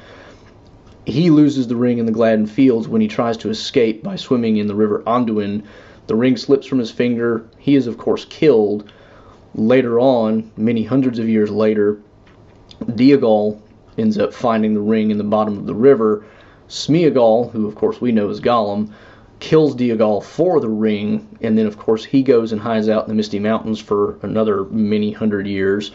He 1.07 1.31
loses 1.31 1.69
the 1.69 1.77
ring 1.77 1.99
in 1.99 2.07
the 2.07 2.11
Gladden 2.11 2.47
Fields 2.47 2.89
when 2.89 3.01
he 3.01 3.07
tries 3.07 3.37
to 3.37 3.49
escape 3.49 4.03
by 4.03 4.17
swimming 4.17 4.57
in 4.57 4.67
the 4.67 4.75
river 4.75 5.05
Anduin. 5.07 5.63
The 6.09 6.17
ring 6.17 6.37
slips 6.37 6.67
from 6.67 6.81
his 6.81 6.91
finger. 6.91 7.45
He 7.59 7.77
is, 7.77 7.87
of 7.87 7.97
course, 7.97 8.25
killed. 8.25 8.91
Later 9.55 10.01
on, 10.01 10.51
many 10.57 10.83
hundreds 10.83 11.21
of 11.21 11.29
years 11.29 11.49
later, 11.53 11.99
Deagol 12.85 13.59
ends 13.97 14.19
up 14.19 14.35
finding 14.35 14.75
the 14.75 14.81
ring 14.81 15.13
in 15.13 15.17
the 15.19 15.23
bottom 15.23 15.57
of 15.57 15.67
the 15.67 15.77
river. 15.77 16.25
Smeagol, 16.69 17.53
who 17.53 17.69
of 17.69 17.77
course 17.77 18.01
we 18.01 18.11
know 18.11 18.29
as 18.29 18.41
Gollum, 18.41 18.89
kills 19.39 19.77
Deagol 19.77 20.25
for 20.25 20.59
the 20.59 20.69
ring, 20.69 21.29
and 21.41 21.57
then 21.57 21.67
of 21.67 21.79
course 21.79 22.05
he 22.05 22.25
goes 22.25 22.51
and 22.51 22.61
hides 22.61 22.89
out 22.89 23.05
in 23.05 23.09
the 23.11 23.15
Misty 23.15 23.39
Mountains 23.39 23.79
for 23.79 24.19
another 24.23 24.65
many 24.65 25.13
hundred 25.13 25.47
years 25.47 25.93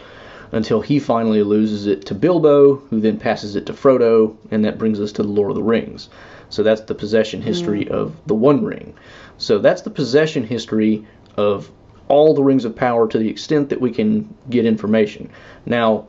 until 0.51 0.81
he 0.81 1.00
finally 1.00 1.43
loses 1.43 1.88
it 1.88 2.05
to 2.08 2.15
Bilbo, 2.15 2.75
who 2.75 3.00
then 3.00 3.17
passes 3.17 3.55
it 3.55 3.65
to 3.67 3.74
Frodo, 3.74 4.36
and 4.51 4.65
that 4.65 4.77
brings 4.77 5.00
us 5.00 5.12
to 5.13 5.24
the 5.24 5.29
Lord 5.29 5.51
of 5.51 5.55
the 5.55 5.63
Rings. 5.63 6.10
So 6.50 6.63
that's 6.63 6.81
the 6.81 6.96
possession 6.96 7.41
history 7.41 7.86
mm. 7.86 7.91
of 7.91 8.15
the 8.25 8.36
One 8.36 8.63
Ring. 8.63 8.93
So 9.38 9.60
that's 9.60 9.81
the 9.81 9.89
possession 9.89 10.43
history 10.43 11.05
of 11.38 11.72
all 12.10 12.34
the 12.34 12.43
rings 12.43 12.65
of 12.65 12.75
power 12.75 13.08
to 13.08 13.17
the 13.17 13.29
extent 13.29 13.70
that 13.70 13.79
we 13.79 13.91
can 13.91 14.36
get 14.50 14.65
information. 14.65 15.29
Now, 15.65 16.08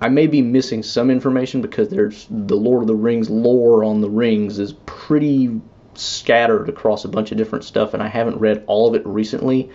I 0.00 0.08
may 0.08 0.26
be 0.26 0.42
missing 0.42 0.82
some 0.82 1.10
information 1.10 1.60
because 1.60 1.88
there's 1.88 2.26
the 2.30 2.56
Lord 2.56 2.82
of 2.82 2.88
the 2.88 2.94
Rings 2.94 3.28
lore 3.28 3.84
on 3.84 4.00
the 4.00 4.10
rings 4.10 4.58
is 4.58 4.72
pretty 4.86 5.60
scattered 5.94 6.68
across 6.68 7.04
a 7.04 7.08
bunch 7.08 7.30
of 7.30 7.38
different 7.38 7.64
stuff, 7.64 7.94
and 7.94 8.02
I 8.02 8.08
haven't 8.08 8.38
read 8.38 8.64
all 8.66 8.88
of 8.88 8.94
it 8.94 9.06
recently. 9.06 9.70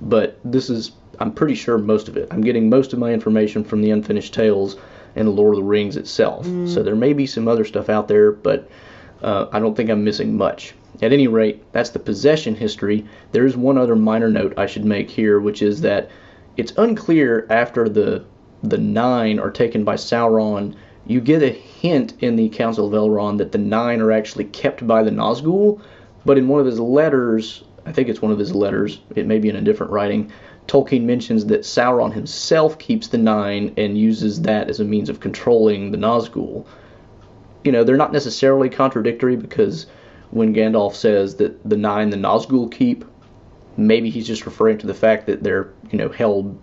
But 0.00 0.38
this 0.44 0.68
is, 0.68 0.92
I'm 1.18 1.32
pretty 1.32 1.54
sure 1.54 1.78
most 1.78 2.08
of 2.08 2.16
it. 2.16 2.28
I'm 2.30 2.40
getting 2.40 2.68
most 2.68 2.92
of 2.92 2.98
my 2.98 3.12
information 3.12 3.64
from 3.64 3.82
the 3.82 3.90
Unfinished 3.90 4.34
Tales 4.34 4.76
and 5.14 5.28
the 5.28 5.32
Lord 5.32 5.54
of 5.54 5.60
the 5.60 5.64
Rings 5.64 5.96
itself. 5.96 6.46
Mm. 6.46 6.72
So 6.72 6.82
there 6.82 6.96
may 6.96 7.12
be 7.12 7.26
some 7.26 7.48
other 7.48 7.64
stuff 7.64 7.88
out 7.88 8.08
there, 8.08 8.32
but 8.32 8.68
uh, 9.22 9.46
I 9.52 9.58
don't 9.58 9.76
think 9.76 9.90
I'm 9.90 10.04
missing 10.04 10.36
much. 10.36 10.74
At 11.00 11.12
any 11.12 11.26
rate, 11.26 11.62
that's 11.72 11.90
the 11.90 11.98
possession 11.98 12.54
history. 12.54 13.04
There 13.32 13.46
is 13.46 13.56
one 13.56 13.78
other 13.78 13.96
minor 13.96 14.30
note 14.30 14.54
I 14.56 14.66
should 14.66 14.84
make 14.84 15.10
here, 15.10 15.40
which 15.40 15.62
is 15.62 15.80
that 15.82 16.10
it's 16.56 16.72
unclear 16.76 17.46
after 17.50 17.88
the 17.88 18.24
the 18.62 18.78
nine 18.78 19.40
are 19.40 19.50
taken 19.50 19.82
by 19.82 19.96
Sauron. 19.96 20.76
You 21.04 21.20
get 21.20 21.42
a 21.42 21.48
hint 21.48 22.14
in 22.20 22.36
the 22.36 22.48
Council 22.50 22.86
of 22.86 22.92
Elrond 22.92 23.38
that 23.38 23.50
the 23.50 23.58
nine 23.58 24.00
are 24.00 24.12
actually 24.12 24.44
kept 24.44 24.86
by 24.86 25.02
the 25.02 25.10
Nazgul, 25.10 25.80
but 26.24 26.38
in 26.38 26.46
one 26.46 26.60
of 26.60 26.66
his 26.66 26.78
letters, 26.78 27.64
I 27.84 27.90
think 27.90 28.08
it's 28.08 28.22
one 28.22 28.30
of 28.30 28.38
his 28.38 28.54
letters, 28.54 29.00
it 29.16 29.26
may 29.26 29.40
be 29.40 29.48
in 29.48 29.56
a 29.56 29.60
different 29.60 29.90
writing, 29.90 30.30
Tolkien 30.68 31.02
mentions 31.02 31.46
that 31.46 31.62
Sauron 31.62 32.12
himself 32.12 32.78
keeps 32.78 33.08
the 33.08 33.18
nine 33.18 33.74
and 33.76 33.98
uses 33.98 34.42
that 34.42 34.70
as 34.70 34.80
a 34.80 34.84
means 34.84 35.08
of 35.08 35.20
controlling 35.20 35.90
the 35.90 35.98
Nazgul. 35.98 36.64
You 37.64 37.72
know, 37.72 37.84
they're 37.84 37.96
not 37.96 38.12
necessarily 38.12 38.68
contradictory 38.68 39.36
because 39.36 39.86
when 40.30 40.54
Gandalf 40.54 40.94
says 40.94 41.36
that 41.36 41.68
the 41.68 41.76
nine 41.76 42.10
the 42.10 42.16
Nazgul 42.16 42.72
keep, 42.72 43.04
maybe 43.76 44.08
he's 44.08 44.26
just 44.26 44.46
referring 44.46 44.78
to 44.78 44.86
the 44.86 44.94
fact 44.94 45.26
that 45.26 45.42
they're, 45.42 45.72
you 45.90 45.98
know, 45.98 46.08
held 46.08 46.58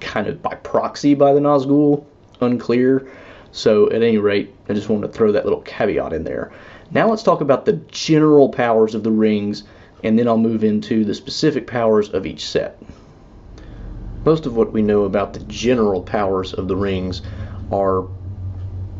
kind 0.00 0.26
of 0.26 0.42
by 0.42 0.54
proxy 0.56 1.14
by 1.14 1.32
the 1.32 1.40
Nazgul. 1.40 2.04
Unclear. 2.40 3.08
So 3.52 3.88
at 3.90 4.02
any 4.02 4.18
rate, 4.18 4.54
I 4.68 4.72
just 4.72 4.88
wanted 4.88 5.06
to 5.06 5.12
throw 5.12 5.32
that 5.32 5.44
little 5.44 5.60
caveat 5.62 6.12
in 6.12 6.24
there. 6.24 6.52
Now 6.90 7.08
let's 7.08 7.22
talk 7.22 7.40
about 7.40 7.64
the 7.64 7.74
general 7.88 8.48
powers 8.48 8.94
of 8.94 9.04
the 9.04 9.10
rings, 9.10 9.64
and 10.02 10.18
then 10.18 10.28
I'll 10.28 10.38
move 10.38 10.64
into 10.64 11.04
the 11.04 11.14
specific 11.14 11.66
powers 11.66 12.08
of 12.08 12.26
each 12.26 12.46
set. 12.46 12.80
Most 14.24 14.46
of 14.46 14.56
what 14.56 14.72
we 14.72 14.82
know 14.82 15.04
about 15.04 15.34
the 15.34 15.40
general 15.40 16.02
powers 16.02 16.54
of 16.54 16.68
the 16.68 16.76
rings 16.76 17.22
are 17.70 18.06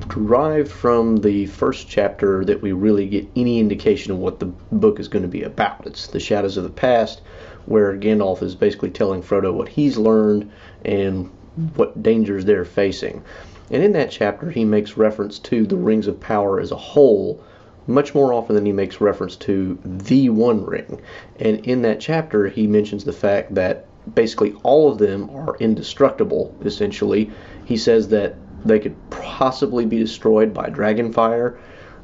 derived 0.08 0.70
from 0.70 1.16
the 1.18 1.46
first 1.46 1.88
chapter 1.88 2.44
that 2.44 2.60
we 2.60 2.72
really 2.72 3.06
get 3.06 3.26
any 3.34 3.58
indication 3.58 4.12
of 4.12 4.18
what 4.18 4.38
the 4.38 4.46
book 4.46 5.00
is 5.00 5.08
going 5.08 5.22
to 5.22 5.28
be 5.28 5.42
about. 5.42 5.86
It's 5.86 6.08
the 6.08 6.20
Shadows 6.20 6.56
of 6.56 6.64
the 6.64 6.70
Past, 6.70 7.22
where 7.64 7.96
Gandalf 7.96 8.42
is 8.42 8.54
basically 8.54 8.90
telling 8.90 9.22
Frodo 9.22 9.52
what 9.54 9.68
he's 9.68 9.96
learned 9.96 10.50
and 10.84 11.30
what 11.76 12.02
dangers 12.02 12.44
they're 12.44 12.64
facing. 12.64 13.22
And 13.70 13.82
in 13.82 13.92
that 13.92 14.10
chapter, 14.10 14.50
he 14.50 14.64
makes 14.64 14.98
reference 14.98 15.38
to 15.40 15.66
the 15.66 15.76
rings 15.76 16.06
of 16.06 16.20
power 16.20 16.60
as 16.60 16.70
a 16.70 16.76
whole 16.76 17.42
much 17.86 18.14
more 18.14 18.32
often 18.32 18.54
than 18.54 18.66
he 18.66 18.72
makes 18.72 19.00
reference 19.00 19.36
to 19.36 19.78
the 19.84 20.28
one 20.28 20.64
ring. 20.64 21.00
And 21.38 21.64
in 21.66 21.82
that 21.82 22.00
chapter, 22.00 22.48
he 22.48 22.66
mentions 22.66 23.04
the 23.04 23.12
fact 23.12 23.54
that 23.54 23.86
basically 24.12 24.54
all 24.62 24.90
of 24.90 24.98
them 24.98 25.30
are 25.30 25.56
indestructible, 25.58 26.54
essentially. 26.64 27.30
He 27.64 27.76
says 27.76 28.08
that 28.08 28.36
they 28.64 28.78
could 28.78 28.96
possibly 29.10 29.86
be 29.86 29.98
destroyed 29.98 30.52
by 30.52 30.68
dragon 30.70 31.12
fire. 31.12 31.58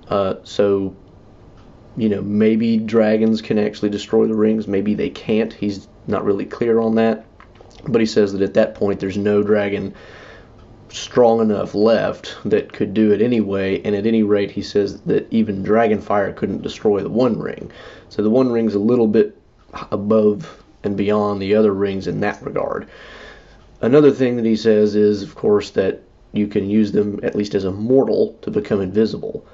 Uh, 0.09 0.37
so, 0.42 0.97
you 1.97 2.09
know, 2.09 2.23
maybe 2.23 2.78
dragons 2.78 3.42
can 3.42 3.59
actually 3.59 3.90
destroy 3.90 4.26
the 4.26 4.35
rings, 4.35 4.66
maybe 4.66 4.95
they 4.95 5.11
can't. 5.11 5.52
He's 5.52 5.88
not 6.07 6.25
really 6.25 6.47
clear 6.47 6.80
on 6.80 6.95
that. 6.97 7.26
But 7.87 8.00
he 8.00 8.07
says 8.07 8.33
that 8.33 8.42
at 8.42 8.54
that 8.54 8.75
point, 8.75 9.00
there's 9.00 9.16
no 9.16 9.42
dragon 9.42 9.95
strong 10.88 11.40
enough 11.40 11.75
left 11.75 12.37
that 12.45 12.73
could 12.73 12.92
do 12.92 13.12
it 13.12 13.23
anyway. 13.23 13.80
And 13.83 13.95
at 13.95 14.07
any 14.07 14.23
rate, 14.23 14.50
he 14.50 14.62
says 14.62 15.00
that 15.02 15.33
even 15.33 15.62
dragon 15.62 16.00
fire 16.00 16.33
couldn't 16.33 16.62
destroy 16.62 17.00
the 17.00 17.09
One 17.09 17.38
Ring. 17.38 17.71
So 18.09 18.23
the 18.23 18.30
One 18.30 18.50
Ring's 18.50 18.75
a 18.75 18.80
little 18.80 19.07
bit 19.07 19.40
above 19.90 20.62
and 20.84 20.96
beyond 20.96 21.40
the 21.40 21.54
other 21.54 21.72
rings 21.72 22.06
in 22.06 22.20
that 22.20 22.42
regard. 22.42 22.88
Another 23.80 24.10
thing 24.10 24.37
that 24.37 24.44
he 24.44 24.56
says 24.56 24.94
is, 24.94 25.22
of 25.22 25.34
course, 25.34 25.70
that 25.70 26.02
you 26.32 26.46
can 26.46 26.68
use 26.68 26.92
them 26.92 27.18
at 27.22 27.34
least 27.34 27.54
as 27.54 27.64
a 27.64 27.72
mortal 27.72 28.37
to 28.42 28.50
become 28.50 28.80
invisible. 28.80 29.44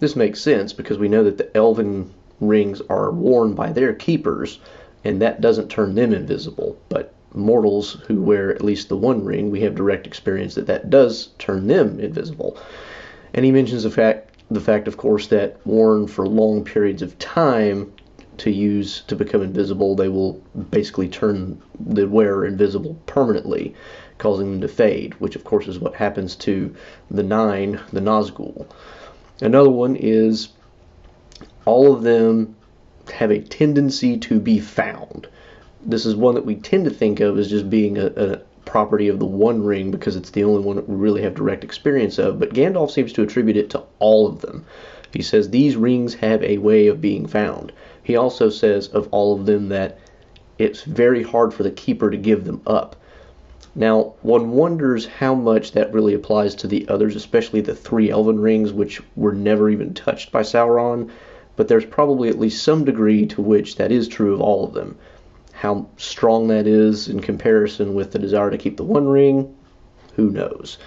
This 0.00 0.16
makes 0.16 0.40
sense 0.40 0.72
because 0.72 0.98
we 0.98 1.08
know 1.08 1.24
that 1.24 1.38
the 1.38 1.56
elven 1.56 2.12
rings 2.40 2.80
are 2.88 3.10
worn 3.10 3.54
by 3.54 3.72
their 3.72 3.94
keepers, 3.94 4.60
and 5.04 5.20
that 5.22 5.40
doesn't 5.40 5.68
turn 5.68 5.94
them 5.94 6.12
invisible. 6.12 6.76
But 6.88 7.14
mortals 7.34 7.94
who 8.06 8.22
wear 8.22 8.50
at 8.50 8.64
least 8.64 8.88
the 8.88 8.96
one 8.96 9.24
ring, 9.24 9.50
we 9.50 9.60
have 9.60 9.74
direct 9.74 10.06
experience 10.06 10.54
that 10.54 10.66
that 10.66 10.90
does 10.90 11.28
turn 11.38 11.66
them 11.66 11.98
invisible. 12.00 12.56
And 13.34 13.44
he 13.44 13.52
mentions 13.52 13.82
the 13.82 13.90
fact, 13.90 14.30
the 14.50 14.60
fact, 14.60 14.88
of 14.88 14.96
course, 14.96 15.26
that 15.28 15.64
worn 15.66 16.06
for 16.06 16.26
long 16.26 16.64
periods 16.64 17.02
of 17.02 17.18
time 17.18 17.92
to 18.38 18.50
use 18.50 19.02
to 19.02 19.16
become 19.16 19.42
invisible, 19.42 19.94
they 19.94 20.08
will 20.08 20.34
basically 20.70 21.08
turn 21.08 21.60
the 21.78 22.08
wearer 22.08 22.46
invisible 22.46 22.96
permanently 23.06 23.74
causing 24.18 24.50
them 24.50 24.60
to 24.60 24.68
fade, 24.68 25.14
which 25.20 25.36
of 25.36 25.44
course 25.44 25.68
is 25.68 25.78
what 25.78 25.94
happens 25.94 26.34
to 26.34 26.74
the 27.10 27.22
nine, 27.22 27.80
the 27.92 28.00
Nazgul. 28.00 28.66
Another 29.40 29.70
one 29.70 29.96
is 29.96 30.48
all 31.64 31.94
of 31.94 32.02
them 32.02 32.56
have 33.12 33.30
a 33.30 33.40
tendency 33.40 34.16
to 34.18 34.40
be 34.40 34.58
found. 34.58 35.28
This 35.84 36.04
is 36.04 36.16
one 36.16 36.34
that 36.34 36.44
we 36.44 36.56
tend 36.56 36.84
to 36.84 36.90
think 36.90 37.20
of 37.20 37.38
as 37.38 37.48
just 37.48 37.70
being 37.70 37.96
a, 37.96 38.06
a 38.06 38.36
property 38.64 39.08
of 39.08 39.18
the 39.18 39.26
One 39.26 39.62
Ring 39.62 39.90
because 39.90 40.16
it's 40.16 40.30
the 40.30 40.44
only 40.44 40.62
one 40.62 40.76
that 40.76 40.88
we 40.88 40.96
really 40.96 41.22
have 41.22 41.34
direct 41.34 41.64
experience 41.64 42.18
of, 42.18 42.38
but 42.38 42.52
Gandalf 42.52 42.90
seems 42.90 43.12
to 43.14 43.22
attribute 43.22 43.56
it 43.56 43.70
to 43.70 43.82
all 43.98 44.26
of 44.26 44.40
them. 44.40 44.66
He 45.12 45.22
says 45.22 45.48
these 45.48 45.76
rings 45.76 46.14
have 46.14 46.42
a 46.42 46.58
way 46.58 46.88
of 46.88 47.00
being 47.00 47.26
found. 47.26 47.72
He 48.08 48.16
also 48.16 48.48
says 48.48 48.88
of 48.88 49.06
all 49.10 49.34
of 49.34 49.44
them 49.44 49.68
that 49.68 49.98
it's 50.56 50.80
very 50.80 51.22
hard 51.22 51.52
for 51.52 51.62
the 51.62 51.70
keeper 51.70 52.10
to 52.10 52.16
give 52.16 52.46
them 52.46 52.62
up. 52.66 52.96
Now, 53.74 54.14
one 54.22 54.52
wonders 54.52 55.04
how 55.04 55.34
much 55.34 55.72
that 55.72 55.92
really 55.92 56.14
applies 56.14 56.54
to 56.54 56.66
the 56.66 56.88
others, 56.88 57.16
especially 57.16 57.60
the 57.60 57.74
three 57.74 58.10
elven 58.10 58.40
rings, 58.40 58.72
which 58.72 59.02
were 59.14 59.34
never 59.34 59.68
even 59.68 59.92
touched 59.92 60.32
by 60.32 60.40
Sauron, 60.40 61.10
but 61.54 61.68
there's 61.68 61.84
probably 61.84 62.30
at 62.30 62.38
least 62.38 62.62
some 62.62 62.82
degree 62.82 63.26
to 63.26 63.42
which 63.42 63.76
that 63.76 63.92
is 63.92 64.08
true 64.08 64.32
of 64.32 64.40
all 64.40 64.64
of 64.64 64.72
them. 64.72 64.96
How 65.52 65.86
strong 65.98 66.48
that 66.48 66.66
is 66.66 67.08
in 67.08 67.20
comparison 67.20 67.92
with 67.92 68.12
the 68.12 68.18
desire 68.18 68.50
to 68.50 68.56
keep 68.56 68.78
the 68.78 68.84
one 68.84 69.06
ring, 69.06 69.54
who 70.16 70.30
knows? 70.30 70.78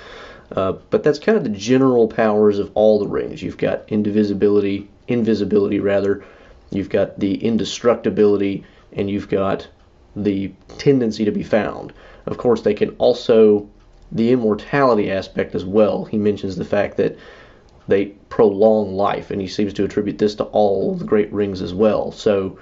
Uh, 0.55 0.71
but 0.89 1.03
that's 1.03 1.19
kind 1.19 1.37
of 1.37 1.43
the 1.43 1.51
general 1.51 2.07
powers 2.07 2.57
of 2.57 2.71
all 2.73 2.97
the 2.97 3.07
rings. 3.07 3.43
You've 3.43 3.59
got 3.59 3.87
indivisibility, 3.89 4.89
invisibility 5.07 5.79
rather. 5.79 6.23
You've 6.71 6.89
got 6.89 7.19
the 7.19 7.35
indestructibility, 7.43 8.63
and 8.93 9.09
you've 9.09 9.29
got 9.29 9.67
the 10.15 10.51
tendency 10.77 11.25
to 11.25 11.31
be 11.31 11.43
found. 11.43 11.93
Of 12.25 12.37
course, 12.37 12.61
they 12.61 12.73
can 12.73 12.89
also, 12.91 13.69
the 14.11 14.31
immortality 14.31 15.11
aspect 15.11 15.53
as 15.53 15.65
well. 15.65 16.05
He 16.05 16.17
mentions 16.17 16.55
the 16.55 16.65
fact 16.65 16.97
that 16.97 17.17
they 17.87 18.05
prolong 18.29 18.95
life, 18.95 19.31
and 19.31 19.41
he 19.41 19.47
seems 19.47 19.73
to 19.73 19.83
attribute 19.83 20.17
this 20.17 20.35
to 20.35 20.45
all 20.45 20.95
the 20.95 21.05
great 21.05 21.31
rings 21.33 21.61
as 21.61 21.73
well. 21.73 22.11
So, 22.11 22.57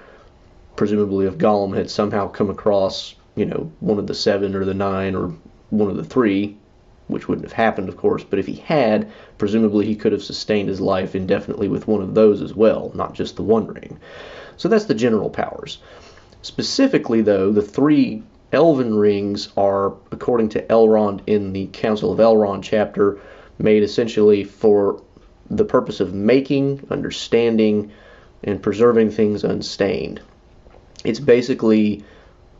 presumably, 0.75 1.27
if 1.27 1.37
Gollum 1.37 1.75
had 1.75 1.89
somehow 1.89 2.27
come 2.29 2.49
across, 2.49 3.15
you 3.35 3.45
know, 3.45 3.71
one 3.79 3.99
of 3.99 4.07
the 4.07 4.15
seven 4.15 4.55
or 4.55 4.65
the 4.65 4.73
nine 4.73 5.15
or 5.15 5.33
one 5.69 5.89
of 5.89 5.97
the 5.97 6.03
three, 6.03 6.57
which 7.09 7.27
wouldn't 7.27 7.45
have 7.45 7.53
happened, 7.53 7.89
of 7.89 7.97
course, 7.97 8.23
but 8.23 8.39
if 8.39 8.45
he 8.45 8.55
had, 8.55 9.11
presumably 9.37 9.85
he 9.85 9.95
could 9.95 10.11
have 10.11 10.23
sustained 10.23 10.69
his 10.69 10.79
life 10.79 11.15
indefinitely 11.15 11.67
with 11.67 11.87
one 11.87 12.01
of 12.01 12.13
those 12.13 12.41
as 12.41 12.55
well, 12.55 12.91
not 12.93 13.13
just 13.13 13.35
the 13.35 13.43
one 13.43 13.67
ring. 13.67 13.99
So 14.55 14.69
that's 14.69 14.85
the 14.85 14.93
general 14.93 15.29
powers. 15.29 15.79
Specifically, 16.41 17.21
though, 17.21 17.51
the 17.51 17.61
three 17.61 18.23
elven 18.53 18.95
rings 18.95 19.49
are, 19.57 19.93
according 20.11 20.49
to 20.49 20.61
Elrond 20.63 21.21
in 21.27 21.51
the 21.53 21.67
Council 21.67 22.11
of 22.11 22.19
Elrond 22.19 22.63
chapter, 22.63 23.19
made 23.57 23.83
essentially 23.83 24.43
for 24.43 25.01
the 25.49 25.65
purpose 25.65 25.99
of 25.99 26.13
making, 26.13 26.85
understanding, 26.89 27.91
and 28.43 28.61
preserving 28.61 29.11
things 29.11 29.43
unstained. 29.43 30.21
it's 31.03 31.19
basically 31.19 32.03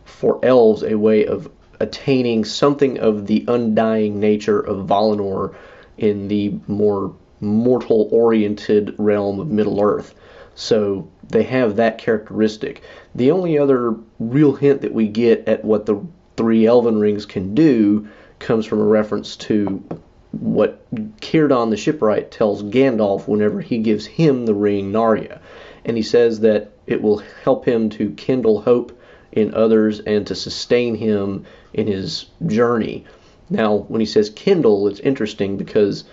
for 0.05 0.39
elves 0.43 0.83
a 0.83 0.95
way 0.95 1.25
of 1.25 1.49
attaining 1.79 2.45
something 2.45 3.00
of 3.00 3.27
the 3.27 3.45
undying 3.48 4.19
nature 4.19 4.59
of 4.59 4.88
Valinor 4.88 5.55
in 5.98 6.27
the 6.27 6.55
more 6.67 7.13
mortal 7.41 8.09
oriented 8.12 8.93
realm 8.98 9.39
of 9.39 9.50
Middle 9.50 9.81
Earth. 9.81 10.13
So 10.55 11.09
they 11.29 11.43
have 11.43 11.77
that 11.77 11.98
characteristic. 11.98 12.81
The 13.15 13.31
only 13.31 13.57
other 13.57 13.95
real 14.19 14.53
hint 14.53 14.81
that 14.81 14.93
we 14.93 15.07
get 15.07 15.48
at 15.48 15.63
what 15.63 15.86
the 15.86 16.05
three 16.36 16.65
elven 16.65 17.00
rings 17.00 17.25
can 17.25 17.55
do 17.55 18.07
comes 18.39 18.65
from 18.65 18.79
a 18.79 18.86
reference 18.86 19.36
to 19.36 19.83
what 20.31 20.79
Círdan 21.21 21.69
the 21.69 21.77
shipwright 21.77 22.31
tells 22.31 22.63
Gandalf 22.63 23.27
whenever 23.27 23.62
he 23.62 23.79
gives 23.79 24.05
him 24.05 24.45
the 24.45 24.53
ring 24.53 24.91
Narya. 24.91 25.39
And 25.86 25.98
he 25.98 26.03
says 26.03 26.41
that 26.41 26.71
it 26.88 27.01
will 27.01 27.24
help 27.43 27.65
him 27.65 27.89
to 27.91 28.12
kindle 28.12 28.62
hope 28.62 28.98
in 29.31 29.53
others 29.53 30.00
and 30.01 30.25
to 30.27 30.36
sustain 30.36 30.95
him 30.95 31.45
in 31.73 31.88
his 31.88 32.25
journey. 32.47 33.05
Now, 33.49 33.85
when 33.88 33.99
he 33.99 34.05
says 34.05 34.29
kindle, 34.29 34.88
it's 34.88 34.99
interesting 34.99 35.57
because 35.57 36.03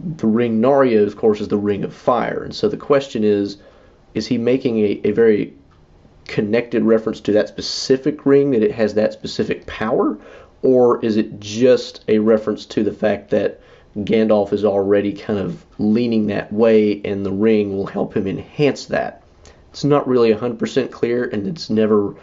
the 0.00 0.26
ring 0.26 0.60
Narya, 0.60 1.06
of 1.06 1.16
course, 1.16 1.40
is 1.40 1.48
the 1.48 1.56
ring 1.56 1.84
of 1.84 1.94
fire. 1.94 2.42
And 2.42 2.54
so 2.54 2.68
the 2.68 2.76
question 2.76 3.24
is 3.24 3.58
is 4.14 4.28
he 4.28 4.38
making 4.38 4.78
a, 4.78 5.00
a 5.04 5.10
very 5.10 5.52
connected 6.26 6.84
reference 6.84 7.20
to 7.20 7.32
that 7.32 7.48
specific 7.48 8.24
ring, 8.24 8.52
that 8.52 8.62
it 8.62 8.72
has 8.72 8.94
that 8.94 9.12
specific 9.12 9.66
power? 9.66 10.16
Or 10.62 11.04
is 11.04 11.16
it 11.16 11.40
just 11.40 12.04
a 12.08 12.18
reference 12.20 12.64
to 12.66 12.82
the 12.82 12.92
fact 12.92 13.30
that 13.30 13.60
Gandalf 13.98 14.52
is 14.52 14.64
already 14.64 15.12
kind 15.12 15.38
of 15.38 15.64
leaning 15.78 16.28
that 16.28 16.52
way 16.52 17.00
and 17.04 17.24
the 17.24 17.32
ring 17.32 17.76
will 17.76 17.86
help 17.86 18.16
him 18.16 18.26
enhance 18.26 18.86
that? 18.86 19.22
It's 19.70 19.84
not 19.84 20.08
really 20.08 20.32
100% 20.32 20.90
clear 20.90 21.24
and 21.24 21.46
it's 21.46 21.68
never 21.68 22.14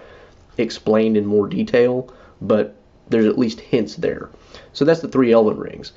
explained 0.58 1.18
in 1.18 1.26
more 1.26 1.48
detail, 1.48 2.12
but 2.42 2.76
there's 3.10 3.26
at 3.26 3.38
least 3.38 3.60
hints 3.60 3.96
there. 3.96 4.30
So 4.74 4.86
that's 4.86 5.02
the 5.02 5.08
three 5.08 5.32
elven 5.32 5.58
rings. 5.58 5.92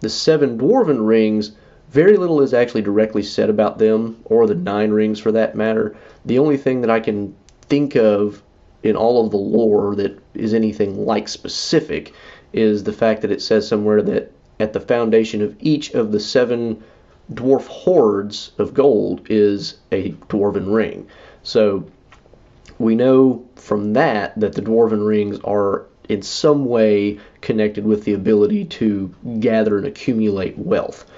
The 0.00 0.08
seven 0.08 0.58
dwarven 0.58 1.06
rings, 1.06 1.52
very 1.90 2.16
little 2.16 2.40
is 2.40 2.54
actually 2.54 2.82
directly 2.82 3.22
said 3.22 3.50
about 3.50 3.78
them, 3.78 4.20
or 4.24 4.46
the 4.46 4.54
nine 4.54 4.90
rings 4.90 5.18
for 5.18 5.32
that 5.32 5.54
matter. 5.54 5.96
The 6.24 6.38
only 6.38 6.56
thing 6.56 6.80
that 6.80 6.90
I 6.90 7.00
can 7.00 7.34
think 7.62 7.96
of 7.96 8.42
in 8.82 8.96
all 8.96 9.24
of 9.24 9.30
the 9.30 9.36
lore 9.36 9.94
that 9.96 10.18
is 10.34 10.54
anything 10.54 11.04
like 11.04 11.28
specific 11.28 12.14
is 12.52 12.84
the 12.84 12.92
fact 12.92 13.22
that 13.22 13.30
it 13.30 13.42
says 13.42 13.68
somewhere 13.68 14.02
that 14.02 14.32
at 14.58 14.72
the 14.72 14.80
foundation 14.80 15.42
of 15.42 15.56
each 15.60 15.92
of 15.92 16.12
the 16.12 16.20
seven 16.20 16.82
dwarf 17.32 17.66
hoards 17.66 18.52
of 18.58 18.74
gold 18.74 19.26
is 19.30 19.78
a 19.92 20.10
dwarven 20.28 20.74
ring. 20.74 21.06
So 21.42 21.84
we 22.78 22.94
know 22.94 23.46
from 23.56 23.92
that 23.92 24.38
that 24.40 24.54
the 24.54 24.62
dwarven 24.62 25.06
rings 25.06 25.38
are 25.44 25.86
in 26.10 26.22
some 26.22 26.64
way 26.64 27.20
connected 27.40 27.86
with 27.86 28.02
the 28.02 28.14
ability 28.14 28.64
to 28.64 29.14
gather 29.38 29.78
and 29.78 29.86
accumulate 29.86 30.58
wealth. 30.58 31.08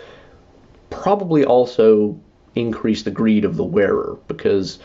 Probably 0.90 1.46
also 1.46 2.20
increase 2.54 3.02
the 3.02 3.10
greed 3.10 3.46
of 3.46 3.56
the 3.56 3.64
wearer 3.64 4.18
because 4.28 4.80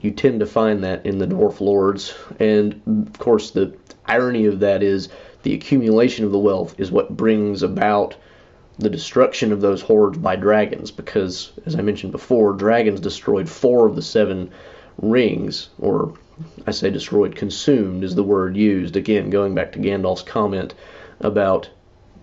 you 0.00 0.10
tend 0.10 0.40
to 0.40 0.46
find 0.46 0.82
that 0.84 1.04
in 1.04 1.18
the 1.18 1.26
dwarf 1.26 1.60
lords. 1.60 2.14
And 2.40 2.80
of 3.06 3.18
course, 3.18 3.50
the 3.50 3.76
irony 4.06 4.46
of 4.46 4.60
that 4.60 4.82
is 4.82 5.10
the 5.42 5.52
accumulation 5.52 6.24
of 6.24 6.32
the 6.32 6.38
wealth 6.38 6.74
is 6.78 6.90
what 6.90 7.14
brings 7.14 7.62
about 7.62 8.16
the 8.78 8.88
destruction 8.88 9.52
of 9.52 9.60
those 9.60 9.82
hoards 9.82 10.16
by 10.16 10.36
dragons 10.36 10.90
because, 10.90 11.52
as 11.66 11.74
I 11.74 11.82
mentioned 11.82 12.12
before, 12.12 12.54
dragons 12.54 13.00
destroyed 13.00 13.50
four 13.50 13.86
of 13.86 13.96
the 13.96 14.02
seven 14.02 14.50
rings, 15.02 15.68
or 15.78 16.14
I 16.66 16.70
say 16.70 16.90
destroyed, 16.90 17.34
consumed 17.34 18.04
is 18.04 18.14
the 18.14 18.22
word 18.22 18.56
used. 18.56 18.96
Again, 18.96 19.30
going 19.30 19.54
back 19.54 19.72
to 19.72 19.78
Gandalf's 19.78 20.22
comment 20.22 20.74
about 21.20 21.70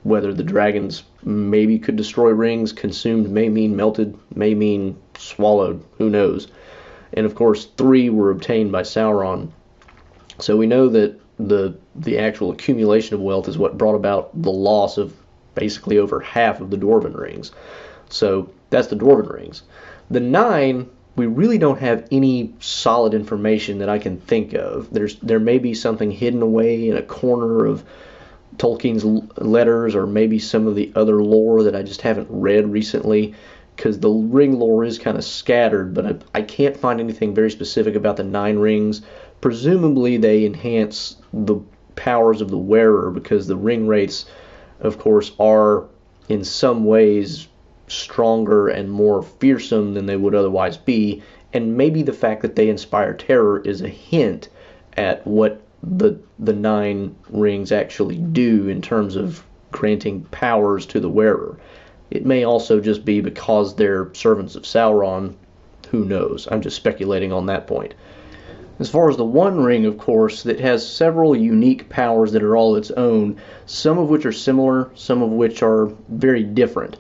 whether 0.04 0.34
the 0.34 0.44
dragons 0.44 1.04
maybe 1.24 1.80
could 1.80 1.96
destroy 1.96 2.30
rings, 2.30 2.74
consumed 2.74 3.30
may 3.30 3.50
mean 3.50 3.76
melted, 3.76 4.18
may 4.36 4.54
mean 4.54 4.98
swallowed, 5.18 5.84
who 5.98 6.10
knows. 6.10 6.48
And 7.14 7.26
of 7.26 7.36
course, 7.36 7.66
three 7.78 8.10
were 8.10 8.30
obtained 8.30 8.72
by 8.72 8.82
Sauron. 8.82 9.50
So 10.40 10.58
we 10.58 10.68
know 10.68 10.90
that 10.90 11.20
the 11.40 11.76
the 11.96 12.20
actual 12.20 12.52
accumulation 12.52 13.16
of 13.16 13.22
wealth 13.22 13.48
is 13.48 13.58
what 13.58 13.78
brought 13.78 13.96
about 13.96 14.30
the 14.42 14.52
loss 14.52 14.98
of 14.98 15.14
basically 15.56 15.98
over 15.98 16.20
half 16.20 16.60
of 16.60 16.70
the 16.70 16.78
dwarven 16.78 17.16
rings. 17.16 17.52
So 18.10 18.50
that's 18.70 18.88
the 18.88 18.96
dwarven 18.96 19.32
rings. 19.32 19.64
The 20.10 20.20
nine 20.20 20.90
we 21.16 21.26
really 21.28 21.58
don't 21.58 21.80
have 21.80 22.08
any 22.12 22.54
solid 22.60 23.14
information 23.14 23.80
that 23.80 23.90
I 23.90 24.00
can 24.00 24.20
think 24.20 24.54
of. 24.54 24.90
There's 24.92 25.16
there 25.18 25.40
may 25.40 25.60
be 25.60 25.74
something 25.74 26.12
hidden 26.12 26.42
away 26.42 26.90
in 26.90 26.98
a 26.98 27.04
corner 27.04 27.66
of 27.66 27.84
Tolkien's 28.58 29.04
letters, 29.38 29.96
or 29.96 30.06
maybe 30.06 30.40
some 30.40 30.68
of 30.68 30.76
the 30.76 30.92
other 30.96 31.24
lore 31.24 31.64
that 31.64 31.76
I 31.76 31.84
just 31.84 32.02
haven't 32.02 32.28
read 32.30 32.68
recently, 32.68 33.34
because 33.76 34.00
the 34.00 34.10
ring 34.10 34.60
lore 34.60 34.84
is 34.84 35.00
kind 35.00 35.18
of 35.18 35.24
scattered. 35.24 35.94
But 35.94 36.06
I, 36.06 36.40
I 36.40 36.42
can't 36.42 36.78
find 36.78 37.00
anything 37.00 37.36
very 37.36 37.52
specific 37.52 37.96
about 37.96 38.18
the 38.18 38.24
nine 38.24 38.58
rings. 38.58 39.02
Presumably, 39.42 40.18
they 40.18 40.46
enhance 40.46 41.18
the 41.32 41.60
powers 41.96 42.42
of 42.42 42.50
the 42.50 42.58
wearer 42.58 43.12
because 43.12 43.46
the 43.46 43.58
Ringwraiths, 43.58 44.26
of 44.80 44.98
course, 44.98 45.32
are 45.40 45.86
in 46.30 46.44
some 46.44 46.86
ways 46.86 47.48
stronger 47.88 48.68
and 48.68 48.90
more 48.90 49.22
fearsome 49.22 49.94
than 49.94 50.06
they 50.06 50.18
would 50.18 50.36
otherwise 50.36 50.78
be. 50.78 51.22
And 51.54 51.78
maybe 51.78 52.02
the 52.02 52.14
fact 52.14 52.42
that 52.42 52.56
they 52.56 52.70
inspire 52.70 53.14
terror 53.14 53.60
is 53.60 53.82
a 53.82 53.90
hint 53.90 54.50
at 54.98 55.26
what 55.28 55.62
the 55.82 56.18
the 56.40 56.54
nine 56.54 57.16
rings 57.30 57.72
actually 57.72 58.18
do 58.18 58.68
in 58.70 58.82
terms 58.82 59.16
of 59.16 59.44
granting 59.72 60.22
powers 60.32 60.86
to 60.86 61.00
the 61.00 61.10
wearer. 61.10 61.58
It 62.10 62.26
may 62.26 62.44
also 62.44 62.80
just 62.80 63.04
be 63.04 63.22
because 63.22 63.76
they're 63.76 64.14
servants 64.14 64.56
of 64.56 64.64
Sauron. 64.64 65.34
Who 65.90 66.06
knows? 66.06 66.48
I'm 66.50 66.62
just 66.62 66.76
speculating 66.76 67.34
on 67.34 67.48
that 67.48 67.68
point. 67.68 67.96
As 68.80 68.90
far 68.90 69.10
as 69.10 69.18
the 69.18 69.26
One 69.26 69.64
Ring, 69.64 69.86
of 69.86 69.98
course, 69.98 70.44
that 70.44 70.60
has 70.60 70.88
several 70.88 71.36
unique 71.36 71.90
powers 71.90 72.32
that 72.32 72.44
are 72.44 72.58
all 72.58 72.76
its 72.76 72.90
own, 72.92 73.38
some 73.66 74.00
of 74.00 74.10
which 74.10 74.26
are 74.26 74.32
similar, 74.32 74.90
some 74.96 75.22
of 75.22 75.30
which 75.30 75.62
are 75.62 75.92
very 76.10 76.44
different. 76.44 76.98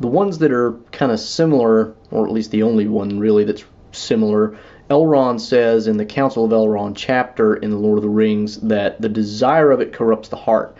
The 0.00 0.06
ones 0.06 0.38
that 0.38 0.52
are 0.52 0.74
kind 0.92 1.10
of 1.10 1.18
similar, 1.18 1.94
or 2.10 2.26
at 2.26 2.32
least 2.32 2.50
the 2.50 2.62
only 2.62 2.86
one 2.86 3.18
really 3.18 3.44
that's 3.44 3.64
similar, 3.92 4.56
Elrond 4.90 5.40
says 5.40 5.86
in 5.86 5.96
the 5.96 6.06
Council 6.06 6.44
of 6.44 6.52
Elrond 6.52 6.94
chapter 6.96 7.56
in 7.56 7.70
The 7.70 7.76
Lord 7.76 7.98
of 7.98 8.02
the 8.02 8.08
Rings 8.08 8.56
that 8.60 9.00
the 9.00 9.08
desire 9.08 9.70
of 9.70 9.80
it 9.80 9.92
corrupts 9.92 10.28
the 10.28 10.36
heart. 10.36 10.76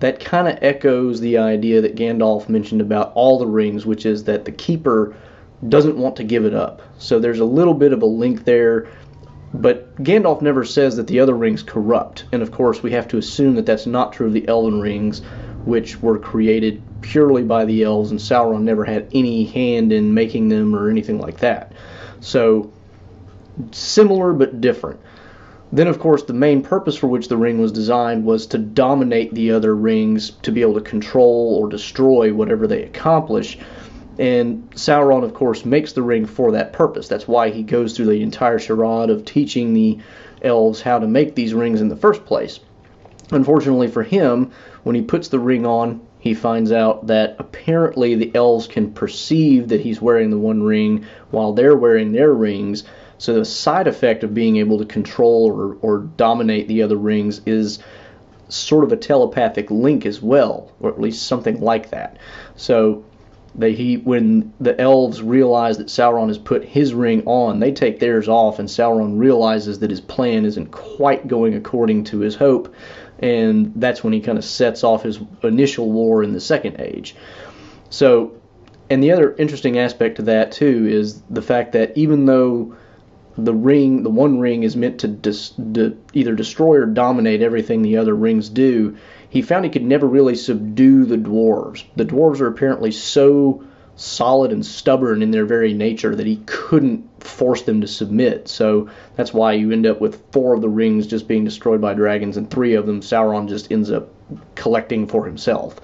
That 0.00 0.20
kind 0.20 0.48
of 0.48 0.58
echoes 0.60 1.20
the 1.20 1.38
idea 1.38 1.80
that 1.80 1.96
Gandalf 1.96 2.48
mentioned 2.48 2.80
about 2.80 3.12
all 3.14 3.38
the 3.38 3.46
rings, 3.46 3.86
which 3.86 4.06
is 4.06 4.24
that 4.24 4.44
the 4.44 4.52
keeper 4.52 5.16
doesn't 5.68 5.96
want 5.96 6.16
to 6.16 6.24
give 6.24 6.44
it 6.44 6.54
up. 6.54 6.82
So 6.98 7.18
there's 7.18 7.40
a 7.40 7.44
little 7.44 7.74
bit 7.74 7.92
of 7.92 8.02
a 8.02 8.06
link 8.06 8.44
there, 8.44 8.88
but 9.54 9.96
Gandalf 10.02 10.42
never 10.42 10.64
says 10.64 10.96
that 10.96 11.06
the 11.06 11.20
other 11.20 11.34
rings 11.34 11.62
corrupt. 11.62 12.26
And 12.32 12.42
of 12.42 12.52
course, 12.52 12.82
we 12.82 12.92
have 12.92 13.08
to 13.08 13.18
assume 13.18 13.54
that 13.54 13.66
that's 13.66 13.86
not 13.86 14.12
true 14.12 14.26
of 14.26 14.34
the 14.34 14.46
Elven 14.46 14.80
rings, 14.80 15.22
which 15.64 16.00
were 16.02 16.18
created 16.18 16.82
purely 17.00 17.42
by 17.42 17.64
the 17.64 17.82
elves, 17.82 18.10
and 18.10 18.20
Sauron 18.20 18.62
never 18.62 18.84
had 18.84 19.08
any 19.12 19.44
hand 19.44 19.92
in 19.92 20.14
making 20.14 20.48
them 20.48 20.74
or 20.74 20.90
anything 20.90 21.18
like 21.18 21.38
that. 21.38 21.72
So, 22.20 22.72
similar 23.70 24.32
but 24.32 24.60
different. 24.60 25.00
Then, 25.70 25.86
of 25.86 25.98
course, 25.98 26.22
the 26.22 26.32
main 26.32 26.62
purpose 26.62 26.96
for 26.96 27.08
which 27.08 27.28
the 27.28 27.36
ring 27.36 27.60
was 27.60 27.72
designed 27.72 28.24
was 28.24 28.46
to 28.48 28.58
dominate 28.58 29.34
the 29.34 29.50
other 29.50 29.74
rings, 29.76 30.30
to 30.42 30.50
be 30.50 30.62
able 30.62 30.74
to 30.74 30.80
control 30.80 31.58
or 31.60 31.68
destroy 31.68 32.32
whatever 32.32 32.66
they 32.66 32.84
accomplish. 32.84 33.58
And 34.18 34.68
Sauron, 34.70 35.24
of 35.24 35.34
course, 35.34 35.64
makes 35.64 35.92
the 35.92 36.02
ring 36.02 36.24
for 36.24 36.52
that 36.52 36.72
purpose. 36.72 37.06
That's 37.06 37.28
why 37.28 37.50
he 37.50 37.62
goes 37.62 37.94
through 37.94 38.06
the 38.06 38.22
entire 38.22 38.58
charade 38.58 39.10
of 39.10 39.24
teaching 39.24 39.74
the 39.74 39.98
elves 40.42 40.80
how 40.80 40.98
to 40.98 41.06
make 41.06 41.34
these 41.34 41.54
rings 41.54 41.80
in 41.80 41.88
the 41.88 41.96
first 41.96 42.24
place. 42.24 42.60
Unfortunately 43.30 43.88
for 43.88 44.02
him, 44.02 44.50
when 44.84 44.96
he 44.96 45.02
puts 45.02 45.28
the 45.28 45.38
ring 45.38 45.66
on, 45.66 46.00
he 46.18 46.34
finds 46.34 46.72
out 46.72 47.06
that 47.06 47.36
apparently 47.38 48.14
the 48.14 48.32
elves 48.34 48.66
can 48.66 48.92
perceive 48.92 49.68
that 49.68 49.80
he's 49.80 50.00
wearing 50.00 50.30
the 50.30 50.38
one 50.38 50.62
ring 50.62 51.06
while 51.30 51.52
they're 51.52 51.76
wearing 51.76 52.12
their 52.12 52.32
rings. 52.32 52.84
So 53.18 53.34
the 53.34 53.44
side 53.44 53.86
effect 53.86 54.24
of 54.24 54.34
being 54.34 54.56
able 54.56 54.78
to 54.78 54.84
control 54.84 55.46
or, 55.46 55.76
or 55.80 55.98
dominate 56.16 56.68
the 56.68 56.82
other 56.82 56.96
rings 56.96 57.40
is 57.46 57.78
sort 58.48 58.84
of 58.84 58.92
a 58.92 58.96
telepathic 58.96 59.70
link 59.70 60.06
as 60.06 60.22
well, 60.22 60.72
or 60.80 60.90
at 60.90 61.00
least 61.00 61.26
something 61.26 61.60
like 61.60 61.90
that. 61.90 62.16
So 62.56 63.04
they 63.54 63.72
he 63.72 63.96
when 63.96 64.52
the 64.60 64.80
elves 64.80 65.22
realize 65.22 65.78
that 65.78 65.88
Sauron 65.88 66.28
has 66.28 66.38
put 66.38 66.64
his 66.64 66.94
ring 66.94 67.22
on, 67.26 67.60
they 67.60 67.72
take 67.72 67.98
theirs 67.98 68.28
off, 68.28 68.58
and 68.58 68.68
Sauron 68.68 69.18
realizes 69.18 69.80
that 69.80 69.90
his 69.90 70.00
plan 70.00 70.44
isn't 70.44 70.70
quite 70.70 71.28
going 71.28 71.54
according 71.54 72.04
to 72.04 72.20
his 72.20 72.34
hope 72.34 72.74
and 73.18 73.72
that's 73.76 74.02
when 74.04 74.12
he 74.12 74.20
kind 74.20 74.38
of 74.38 74.44
sets 74.44 74.84
off 74.84 75.02
his 75.02 75.18
initial 75.42 75.90
war 75.90 76.22
in 76.22 76.32
the 76.32 76.40
Second 76.40 76.80
Age. 76.80 77.14
So, 77.90 78.34
and 78.90 79.02
the 79.02 79.12
other 79.12 79.34
interesting 79.36 79.78
aspect 79.78 80.16
to 80.16 80.22
that 80.22 80.52
too 80.52 80.86
is 80.88 81.22
the 81.30 81.42
fact 81.42 81.72
that 81.72 81.96
even 81.96 82.26
though 82.26 82.76
the 83.38 83.54
ring, 83.54 84.02
the 84.02 84.10
one 84.10 84.40
ring, 84.40 84.64
is 84.64 84.76
meant 84.76 85.00
to 85.00 85.08
dis, 85.08 85.50
de, 85.50 85.96
either 86.12 86.34
destroy 86.34 86.76
or 86.76 86.86
dominate 86.86 87.40
everything 87.40 87.82
the 87.82 87.96
other 87.96 88.14
rings 88.14 88.48
do. 88.48 88.96
He 89.30 89.42
found 89.42 89.64
he 89.64 89.70
could 89.70 89.84
never 89.84 90.06
really 90.06 90.34
subdue 90.34 91.04
the 91.04 91.16
dwarves. 91.16 91.84
The 91.96 92.04
dwarves 92.04 92.40
are 92.40 92.48
apparently 92.48 92.90
so 92.90 93.62
solid 93.94 94.52
and 94.52 94.64
stubborn 94.66 95.22
in 95.22 95.30
their 95.30 95.44
very 95.44 95.72
nature 95.72 96.14
that 96.14 96.26
he 96.26 96.42
couldn't 96.46 97.07
force 97.28 97.62
them 97.62 97.80
to 97.80 97.86
submit. 97.86 98.48
So 98.48 98.88
that's 99.16 99.32
why 99.32 99.52
you 99.52 99.70
end 99.70 99.86
up 99.86 100.00
with 100.00 100.22
four 100.32 100.54
of 100.54 100.62
the 100.62 100.68
rings 100.68 101.06
just 101.06 101.28
being 101.28 101.44
destroyed 101.44 101.80
by 101.80 101.94
dragons, 101.94 102.36
and 102.36 102.50
three 102.50 102.74
of 102.74 102.86
them 102.86 103.00
Sauron 103.00 103.48
just 103.48 103.70
ends 103.70 103.90
up 103.90 104.08
collecting 104.54 105.06
for 105.06 105.24
himself. 105.24 105.80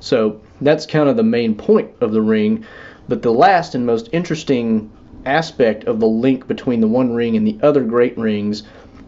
So 0.00 0.40
that's 0.60 0.86
kind 0.86 1.08
of 1.08 1.16
the 1.16 1.22
main 1.22 1.54
point 1.54 1.90
of 2.00 2.12
the 2.12 2.22
ring. 2.22 2.64
But 3.08 3.22
the 3.22 3.32
last 3.32 3.74
and 3.74 3.86
most 3.86 4.08
interesting 4.12 4.90
aspect 5.24 5.84
of 5.84 6.00
the 6.00 6.06
link 6.06 6.46
between 6.46 6.80
the 6.80 6.88
One 6.88 7.14
Ring 7.14 7.36
and 7.36 7.46
the 7.46 7.58
other 7.62 7.82
great 7.82 8.16
rings 8.16 8.62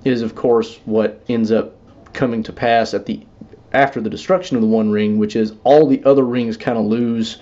is, 0.04 0.22
of 0.22 0.34
course, 0.34 0.78
what 0.84 1.22
ends 1.28 1.52
up 1.52 1.74
coming 2.12 2.42
to 2.44 2.52
pass 2.52 2.94
at 2.94 3.06
the 3.06 3.24
after 3.72 4.00
the 4.00 4.08
destruction 4.10 4.56
of 4.56 4.62
the 4.62 4.68
One 4.68 4.90
Ring, 4.90 5.18
which 5.18 5.36
is 5.36 5.52
all 5.62 5.86
the 5.86 6.02
other 6.04 6.24
rings 6.24 6.56
kind 6.56 6.78
of 6.78 6.86
lose 6.86 7.38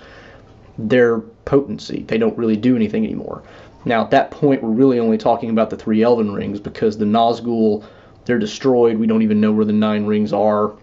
their 0.77 1.19
potency. 1.45 2.03
They 2.03 2.17
don't 2.17 2.37
really 2.37 2.57
do 2.57 2.75
anything 2.75 3.05
anymore. 3.05 3.43
Now, 3.87 4.03
at 4.03 4.11
that 4.11 4.31
point, 4.31 4.61
we're 4.61 4.69
really 4.69 4.99
only 4.99 5.17
talking 5.17 5.49
about 5.49 5.69
the 5.69 5.77
three 5.77 6.03
Elven 6.03 6.33
rings 6.33 6.59
because 6.59 6.97
the 6.97 7.05
Nazgul, 7.05 7.85
they're 8.25 8.37
destroyed. 8.37 8.97
We 8.97 9.07
don't 9.07 9.21
even 9.21 9.39
know 9.39 9.53
where 9.53 9.65
the 9.65 9.73
nine 9.73 10.05
rings 10.05 10.33
are. 10.33 10.73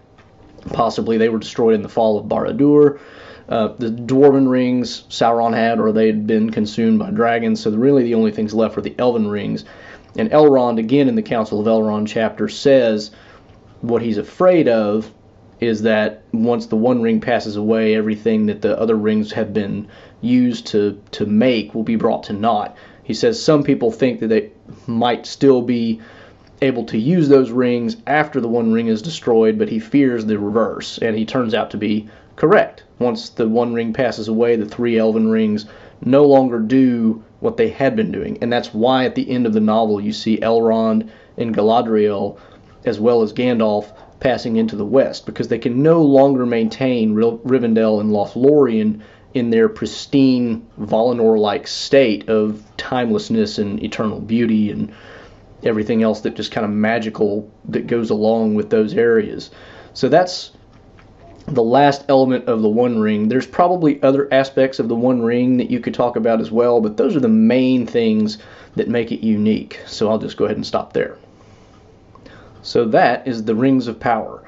Possibly 0.73 1.17
they 1.17 1.29
were 1.29 1.37
destroyed 1.37 1.75
in 1.75 1.83
the 1.83 1.89
fall 1.89 2.17
of 2.17 2.25
Barad-dûr. 2.25 2.99
Uh, 3.47 3.67
the 3.77 3.91
dwarven 3.91 4.49
rings 4.49 5.03
Sauron 5.09 5.53
had, 5.53 5.79
or 5.79 5.91
they 5.91 6.07
had 6.07 6.25
been 6.25 6.49
consumed 6.49 6.97
by 6.97 7.11
dragons. 7.11 7.61
So 7.61 7.69
really, 7.69 8.03
the 8.03 8.15
only 8.15 8.31
things 8.31 8.55
left 8.55 8.75
were 8.75 8.81
the 8.81 8.95
elven 8.97 9.27
rings. 9.27 9.65
And 10.17 10.31
Elrond, 10.31 10.79
again 10.79 11.07
in 11.07 11.13
the 11.13 11.21
Council 11.21 11.59
of 11.59 11.67
Elrond 11.67 12.07
chapter, 12.07 12.49
says 12.49 13.11
what 13.81 14.01
he's 14.01 14.17
afraid 14.17 14.67
of 14.67 15.11
is 15.59 15.83
that 15.83 16.23
once 16.33 16.65
the 16.65 16.75
one 16.75 17.01
ring 17.01 17.21
passes 17.21 17.55
away, 17.55 17.95
everything 17.95 18.47
that 18.47 18.61
the 18.61 18.79
other 18.79 18.95
rings 18.95 19.31
have 19.31 19.53
been 19.53 19.87
used 20.21 20.67
to 20.67 21.01
to 21.11 21.25
make 21.25 21.75
will 21.75 21.83
be 21.83 21.95
brought 21.95 22.23
to 22.23 22.33
naught. 22.33 22.75
He 23.05 23.13
says 23.13 23.39
some 23.39 23.61
people 23.61 23.91
think 23.91 24.19
that 24.19 24.27
they 24.27 24.49
might 24.87 25.27
still 25.27 25.61
be 25.61 25.99
able 26.59 26.83
to 26.85 26.97
use 26.97 27.29
those 27.29 27.51
rings 27.51 27.97
after 28.07 28.41
the 28.41 28.47
one 28.47 28.73
ring 28.73 28.87
is 28.87 29.03
destroyed, 29.03 29.59
but 29.59 29.69
he 29.69 29.77
fears 29.77 30.25
the 30.25 30.39
reverse, 30.39 30.97
and 30.97 31.15
he 31.15 31.23
turns 31.23 31.53
out 31.53 31.69
to 31.69 31.77
be 31.77 32.07
correct. 32.35 32.83
Once 32.97 33.29
the 33.29 33.47
one 33.47 33.75
ring 33.75 33.93
passes 33.93 34.27
away, 34.27 34.55
the 34.55 34.65
three 34.65 34.97
elven 34.97 35.29
rings 35.29 35.67
no 36.03 36.25
longer 36.25 36.57
do 36.57 37.23
what 37.41 37.57
they 37.57 37.69
had 37.69 37.95
been 37.95 38.11
doing, 38.11 38.39
and 38.41 38.51
that's 38.51 38.73
why 38.73 39.05
at 39.05 39.13
the 39.13 39.29
end 39.29 39.45
of 39.45 39.53
the 39.53 39.59
novel 39.59 40.01
you 40.01 40.11
see 40.11 40.37
Elrond 40.39 41.07
and 41.37 41.55
Galadriel, 41.55 42.37
as 42.85 42.99
well 42.99 43.21
as 43.21 43.33
Gandalf, 43.33 43.93
passing 44.19 44.55
into 44.55 44.75
the 44.75 44.83
west, 44.83 45.27
because 45.27 45.47
they 45.47 45.59
can 45.59 45.83
no 45.83 46.01
longer 46.01 46.43
maintain 46.43 47.13
Rivendell 47.13 48.01
and 48.01 48.09
Lothlorien 48.09 49.01
in 49.35 49.49
their 49.49 49.69
pristine 49.69 50.65
Valinor-like 50.79 51.67
state 51.67 52.29
of 52.29 52.63
timelessness 52.77 53.59
and 53.59 53.83
eternal 53.83 54.19
beauty 54.19 54.71
and 54.71 54.93
everything 55.63 56.03
else 56.03 56.21
that 56.21 56.35
just 56.35 56.51
kind 56.51 56.63
of 56.63 56.71
magical 56.71 57.51
that 57.65 57.85
goes 57.85 58.09
along 58.09 58.55
with 58.55 58.69
those 58.69 58.93
areas. 58.93 59.51
So 59.93 60.09
that's 60.09 60.51
the 61.47 61.63
last 61.63 62.05
element 62.07 62.45
of 62.45 62.61
the 62.61 62.69
One 62.69 62.97
Ring. 62.99 63.27
There's 63.27 63.45
probably 63.45 64.01
other 64.01 64.33
aspects 64.33 64.79
of 64.79 64.87
the 64.87 64.95
One 64.95 65.21
Ring 65.21 65.57
that 65.57 65.69
you 65.69 65.79
could 65.79 65.93
talk 65.93 66.15
about 66.15 66.39
as 66.39 66.49
well, 66.49 66.79
but 66.79 66.97
those 66.97 67.15
are 67.15 67.19
the 67.19 67.27
main 67.27 67.85
things 67.85 68.37
that 68.75 68.87
make 68.87 69.11
it 69.11 69.25
unique. 69.25 69.79
So 69.85 70.09
I'll 70.09 70.17
just 70.17 70.37
go 70.37 70.45
ahead 70.45 70.57
and 70.57 70.65
stop 70.65 70.93
there. 70.93 71.17
So 72.61 72.85
that 72.85 73.27
is 73.27 73.43
the 73.43 73.53
Rings 73.53 73.87
of 73.87 73.99
Power. 73.99 74.44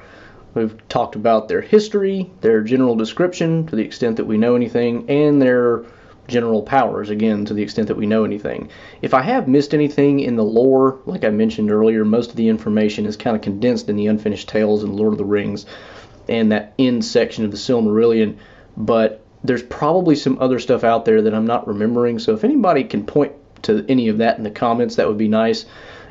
We've 0.58 0.88
talked 0.88 1.14
about 1.14 1.48
their 1.48 1.60
history, 1.60 2.30
their 2.40 2.62
general 2.62 2.96
description 2.96 3.66
to 3.68 3.76
the 3.76 3.84
extent 3.84 4.16
that 4.16 4.26
we 4.26 4.36
know 4.36 4.56
anything, 4.56 5.08
and 5.08 5.40
their 5.40 5.84
general 6.26 6.62
powers, 6.62 7.10
again, 7.10 7.44
to 7.46 7.54
the 7.54 7.62
extent 7.62 7.88
that 7.88 7.96
we 7.96 8.06
know 8.06 8.24
anything. 8.24 8.68
If 9.00 9.14
I 9.14 9.22
have 9.22 9.48
missed 9.48 9.72
anything 9.72 10.20
in 10.20 10.36
the 10.36 10.44
lore, 10.44 10.98
like 11.06 11.24
I 11.24 11.30
mentioned 11.30 11.70
earlier, 11.70 12.04
most 12.04 12.30
of 12.30 12.36
the 12.36 12.48
information 12.48 13.06
is 13.06 13.16
kind 13.16 13.34
of 13.34 13.42
condensed 13.42 13.88
in 13.88 13.96
the 13.96 14.08
Unfinished 14.08 14.48
Tales 14.48 14.84
and 14.84 14.94
Lord 14.94 15.12
of 15.12 15.18
the 15.18 15.24
Rings 15.24 15.64
and 16.28 16.52
that 16.52 16.74
end 16.78 17.04
section 17.04 17.44
of 17.44 17.50
the 17.50 17.56
Silmarillion, 17.56 18.36
but 18.76 19.24
there's 19.42 19.62
probably 19.62 20.16
some 20.16 20.38
other 20.40 20.58
stuff 20.58 20.84
out 20.84 21.04
there 21.04 21.22
that 21.22 21.34
I'm 21.34 21.46
not 21.46 21.66
remembering, 21.66 22.18
so 22.18 22.34
if 22.34 22.44
anybody 22.44 22.84
can 22.84 23.06
point 23.06 23.32
to 23.62 23.84
any 23.88 24.08
of 24.08 24.18
that 24.18 24.36
in 24.36 24.44
the 24.44 24.50
comments, 24.50 24.96
that 24.96 25.08
would 25.08 25.18
be 25.18 25.28
nice. 25.28 25.64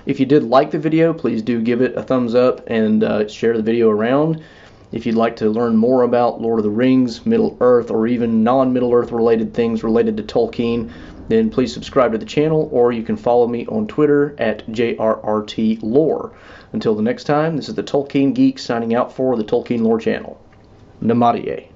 If 0.07 0.21
you 0.21 0.25
did 0.25 0.45
like 0.45 0.71
the 0.71 0.79
video, 0.79 1.13
please 1.13 1.41
do 1.41 1.61
give 1.61 1.81
it 1.81 1.97
a 1.97 2.01
thumbs 2.01 2.33
up 2.33 2.61
and 2.67 3.03
uh, 3.03 3.27
share 3.27 3.57
the 3.57 3.61
video 3.61 3.89
around. 3.89 4.41
If 4.93 5.05
you'd 5.05 5.15
like 5.15 5.35
to 5.35 5.49
learn 5.49 5.75
more 5.75 6.03
about 6.03 6.39
Lord 6.39 6.59
of 6.59 6.63
the 6.63 6.69
Rings, 6.69 7.25
Middle 7.25 7.57
Earth, 7.59 7.91
or 7.91 8.07
even 8.07 8.41
non-Middle 8.41 8.93
Earth 8.93 9.11
related 9.11 9.53
things 9.53 9.83
related 9.83 10.15
to 10.15 10.23
Tolkien, 10.23 10.89
then 11.27 11.49
please 11.49 11.73
subscribe 11.73 12.13
to 12.13 12.17
the 12.17 12.25
channel 12.25 12.69
or 12.71 12.93
you 12.93 13.03
can 13.03 13.17
follow 13.17 13.49
me 13.49 13.65
on 13.67 13.85
Twitter 13.85 14.33
at 14.37 14.65
JRRTLore. 14.67 16.33
Until 16.71 16.95
the 16.95 17.01
next 17.01 17.25
time, 17.25 17.57
this 17.57 17.67
is 17.67 17.75
the 17.75 17.83
Tolkien 17.83 18.33
Geek 18.33 18.59
signing 18.59 18.95
out 18.95 19.11
for 19.11 19.35
the 19.35 19.43
Tolkien 19.43 19.81
Lore 19.81 19.99
channel. 19.99 20.41
Namaste. 21.03 21.67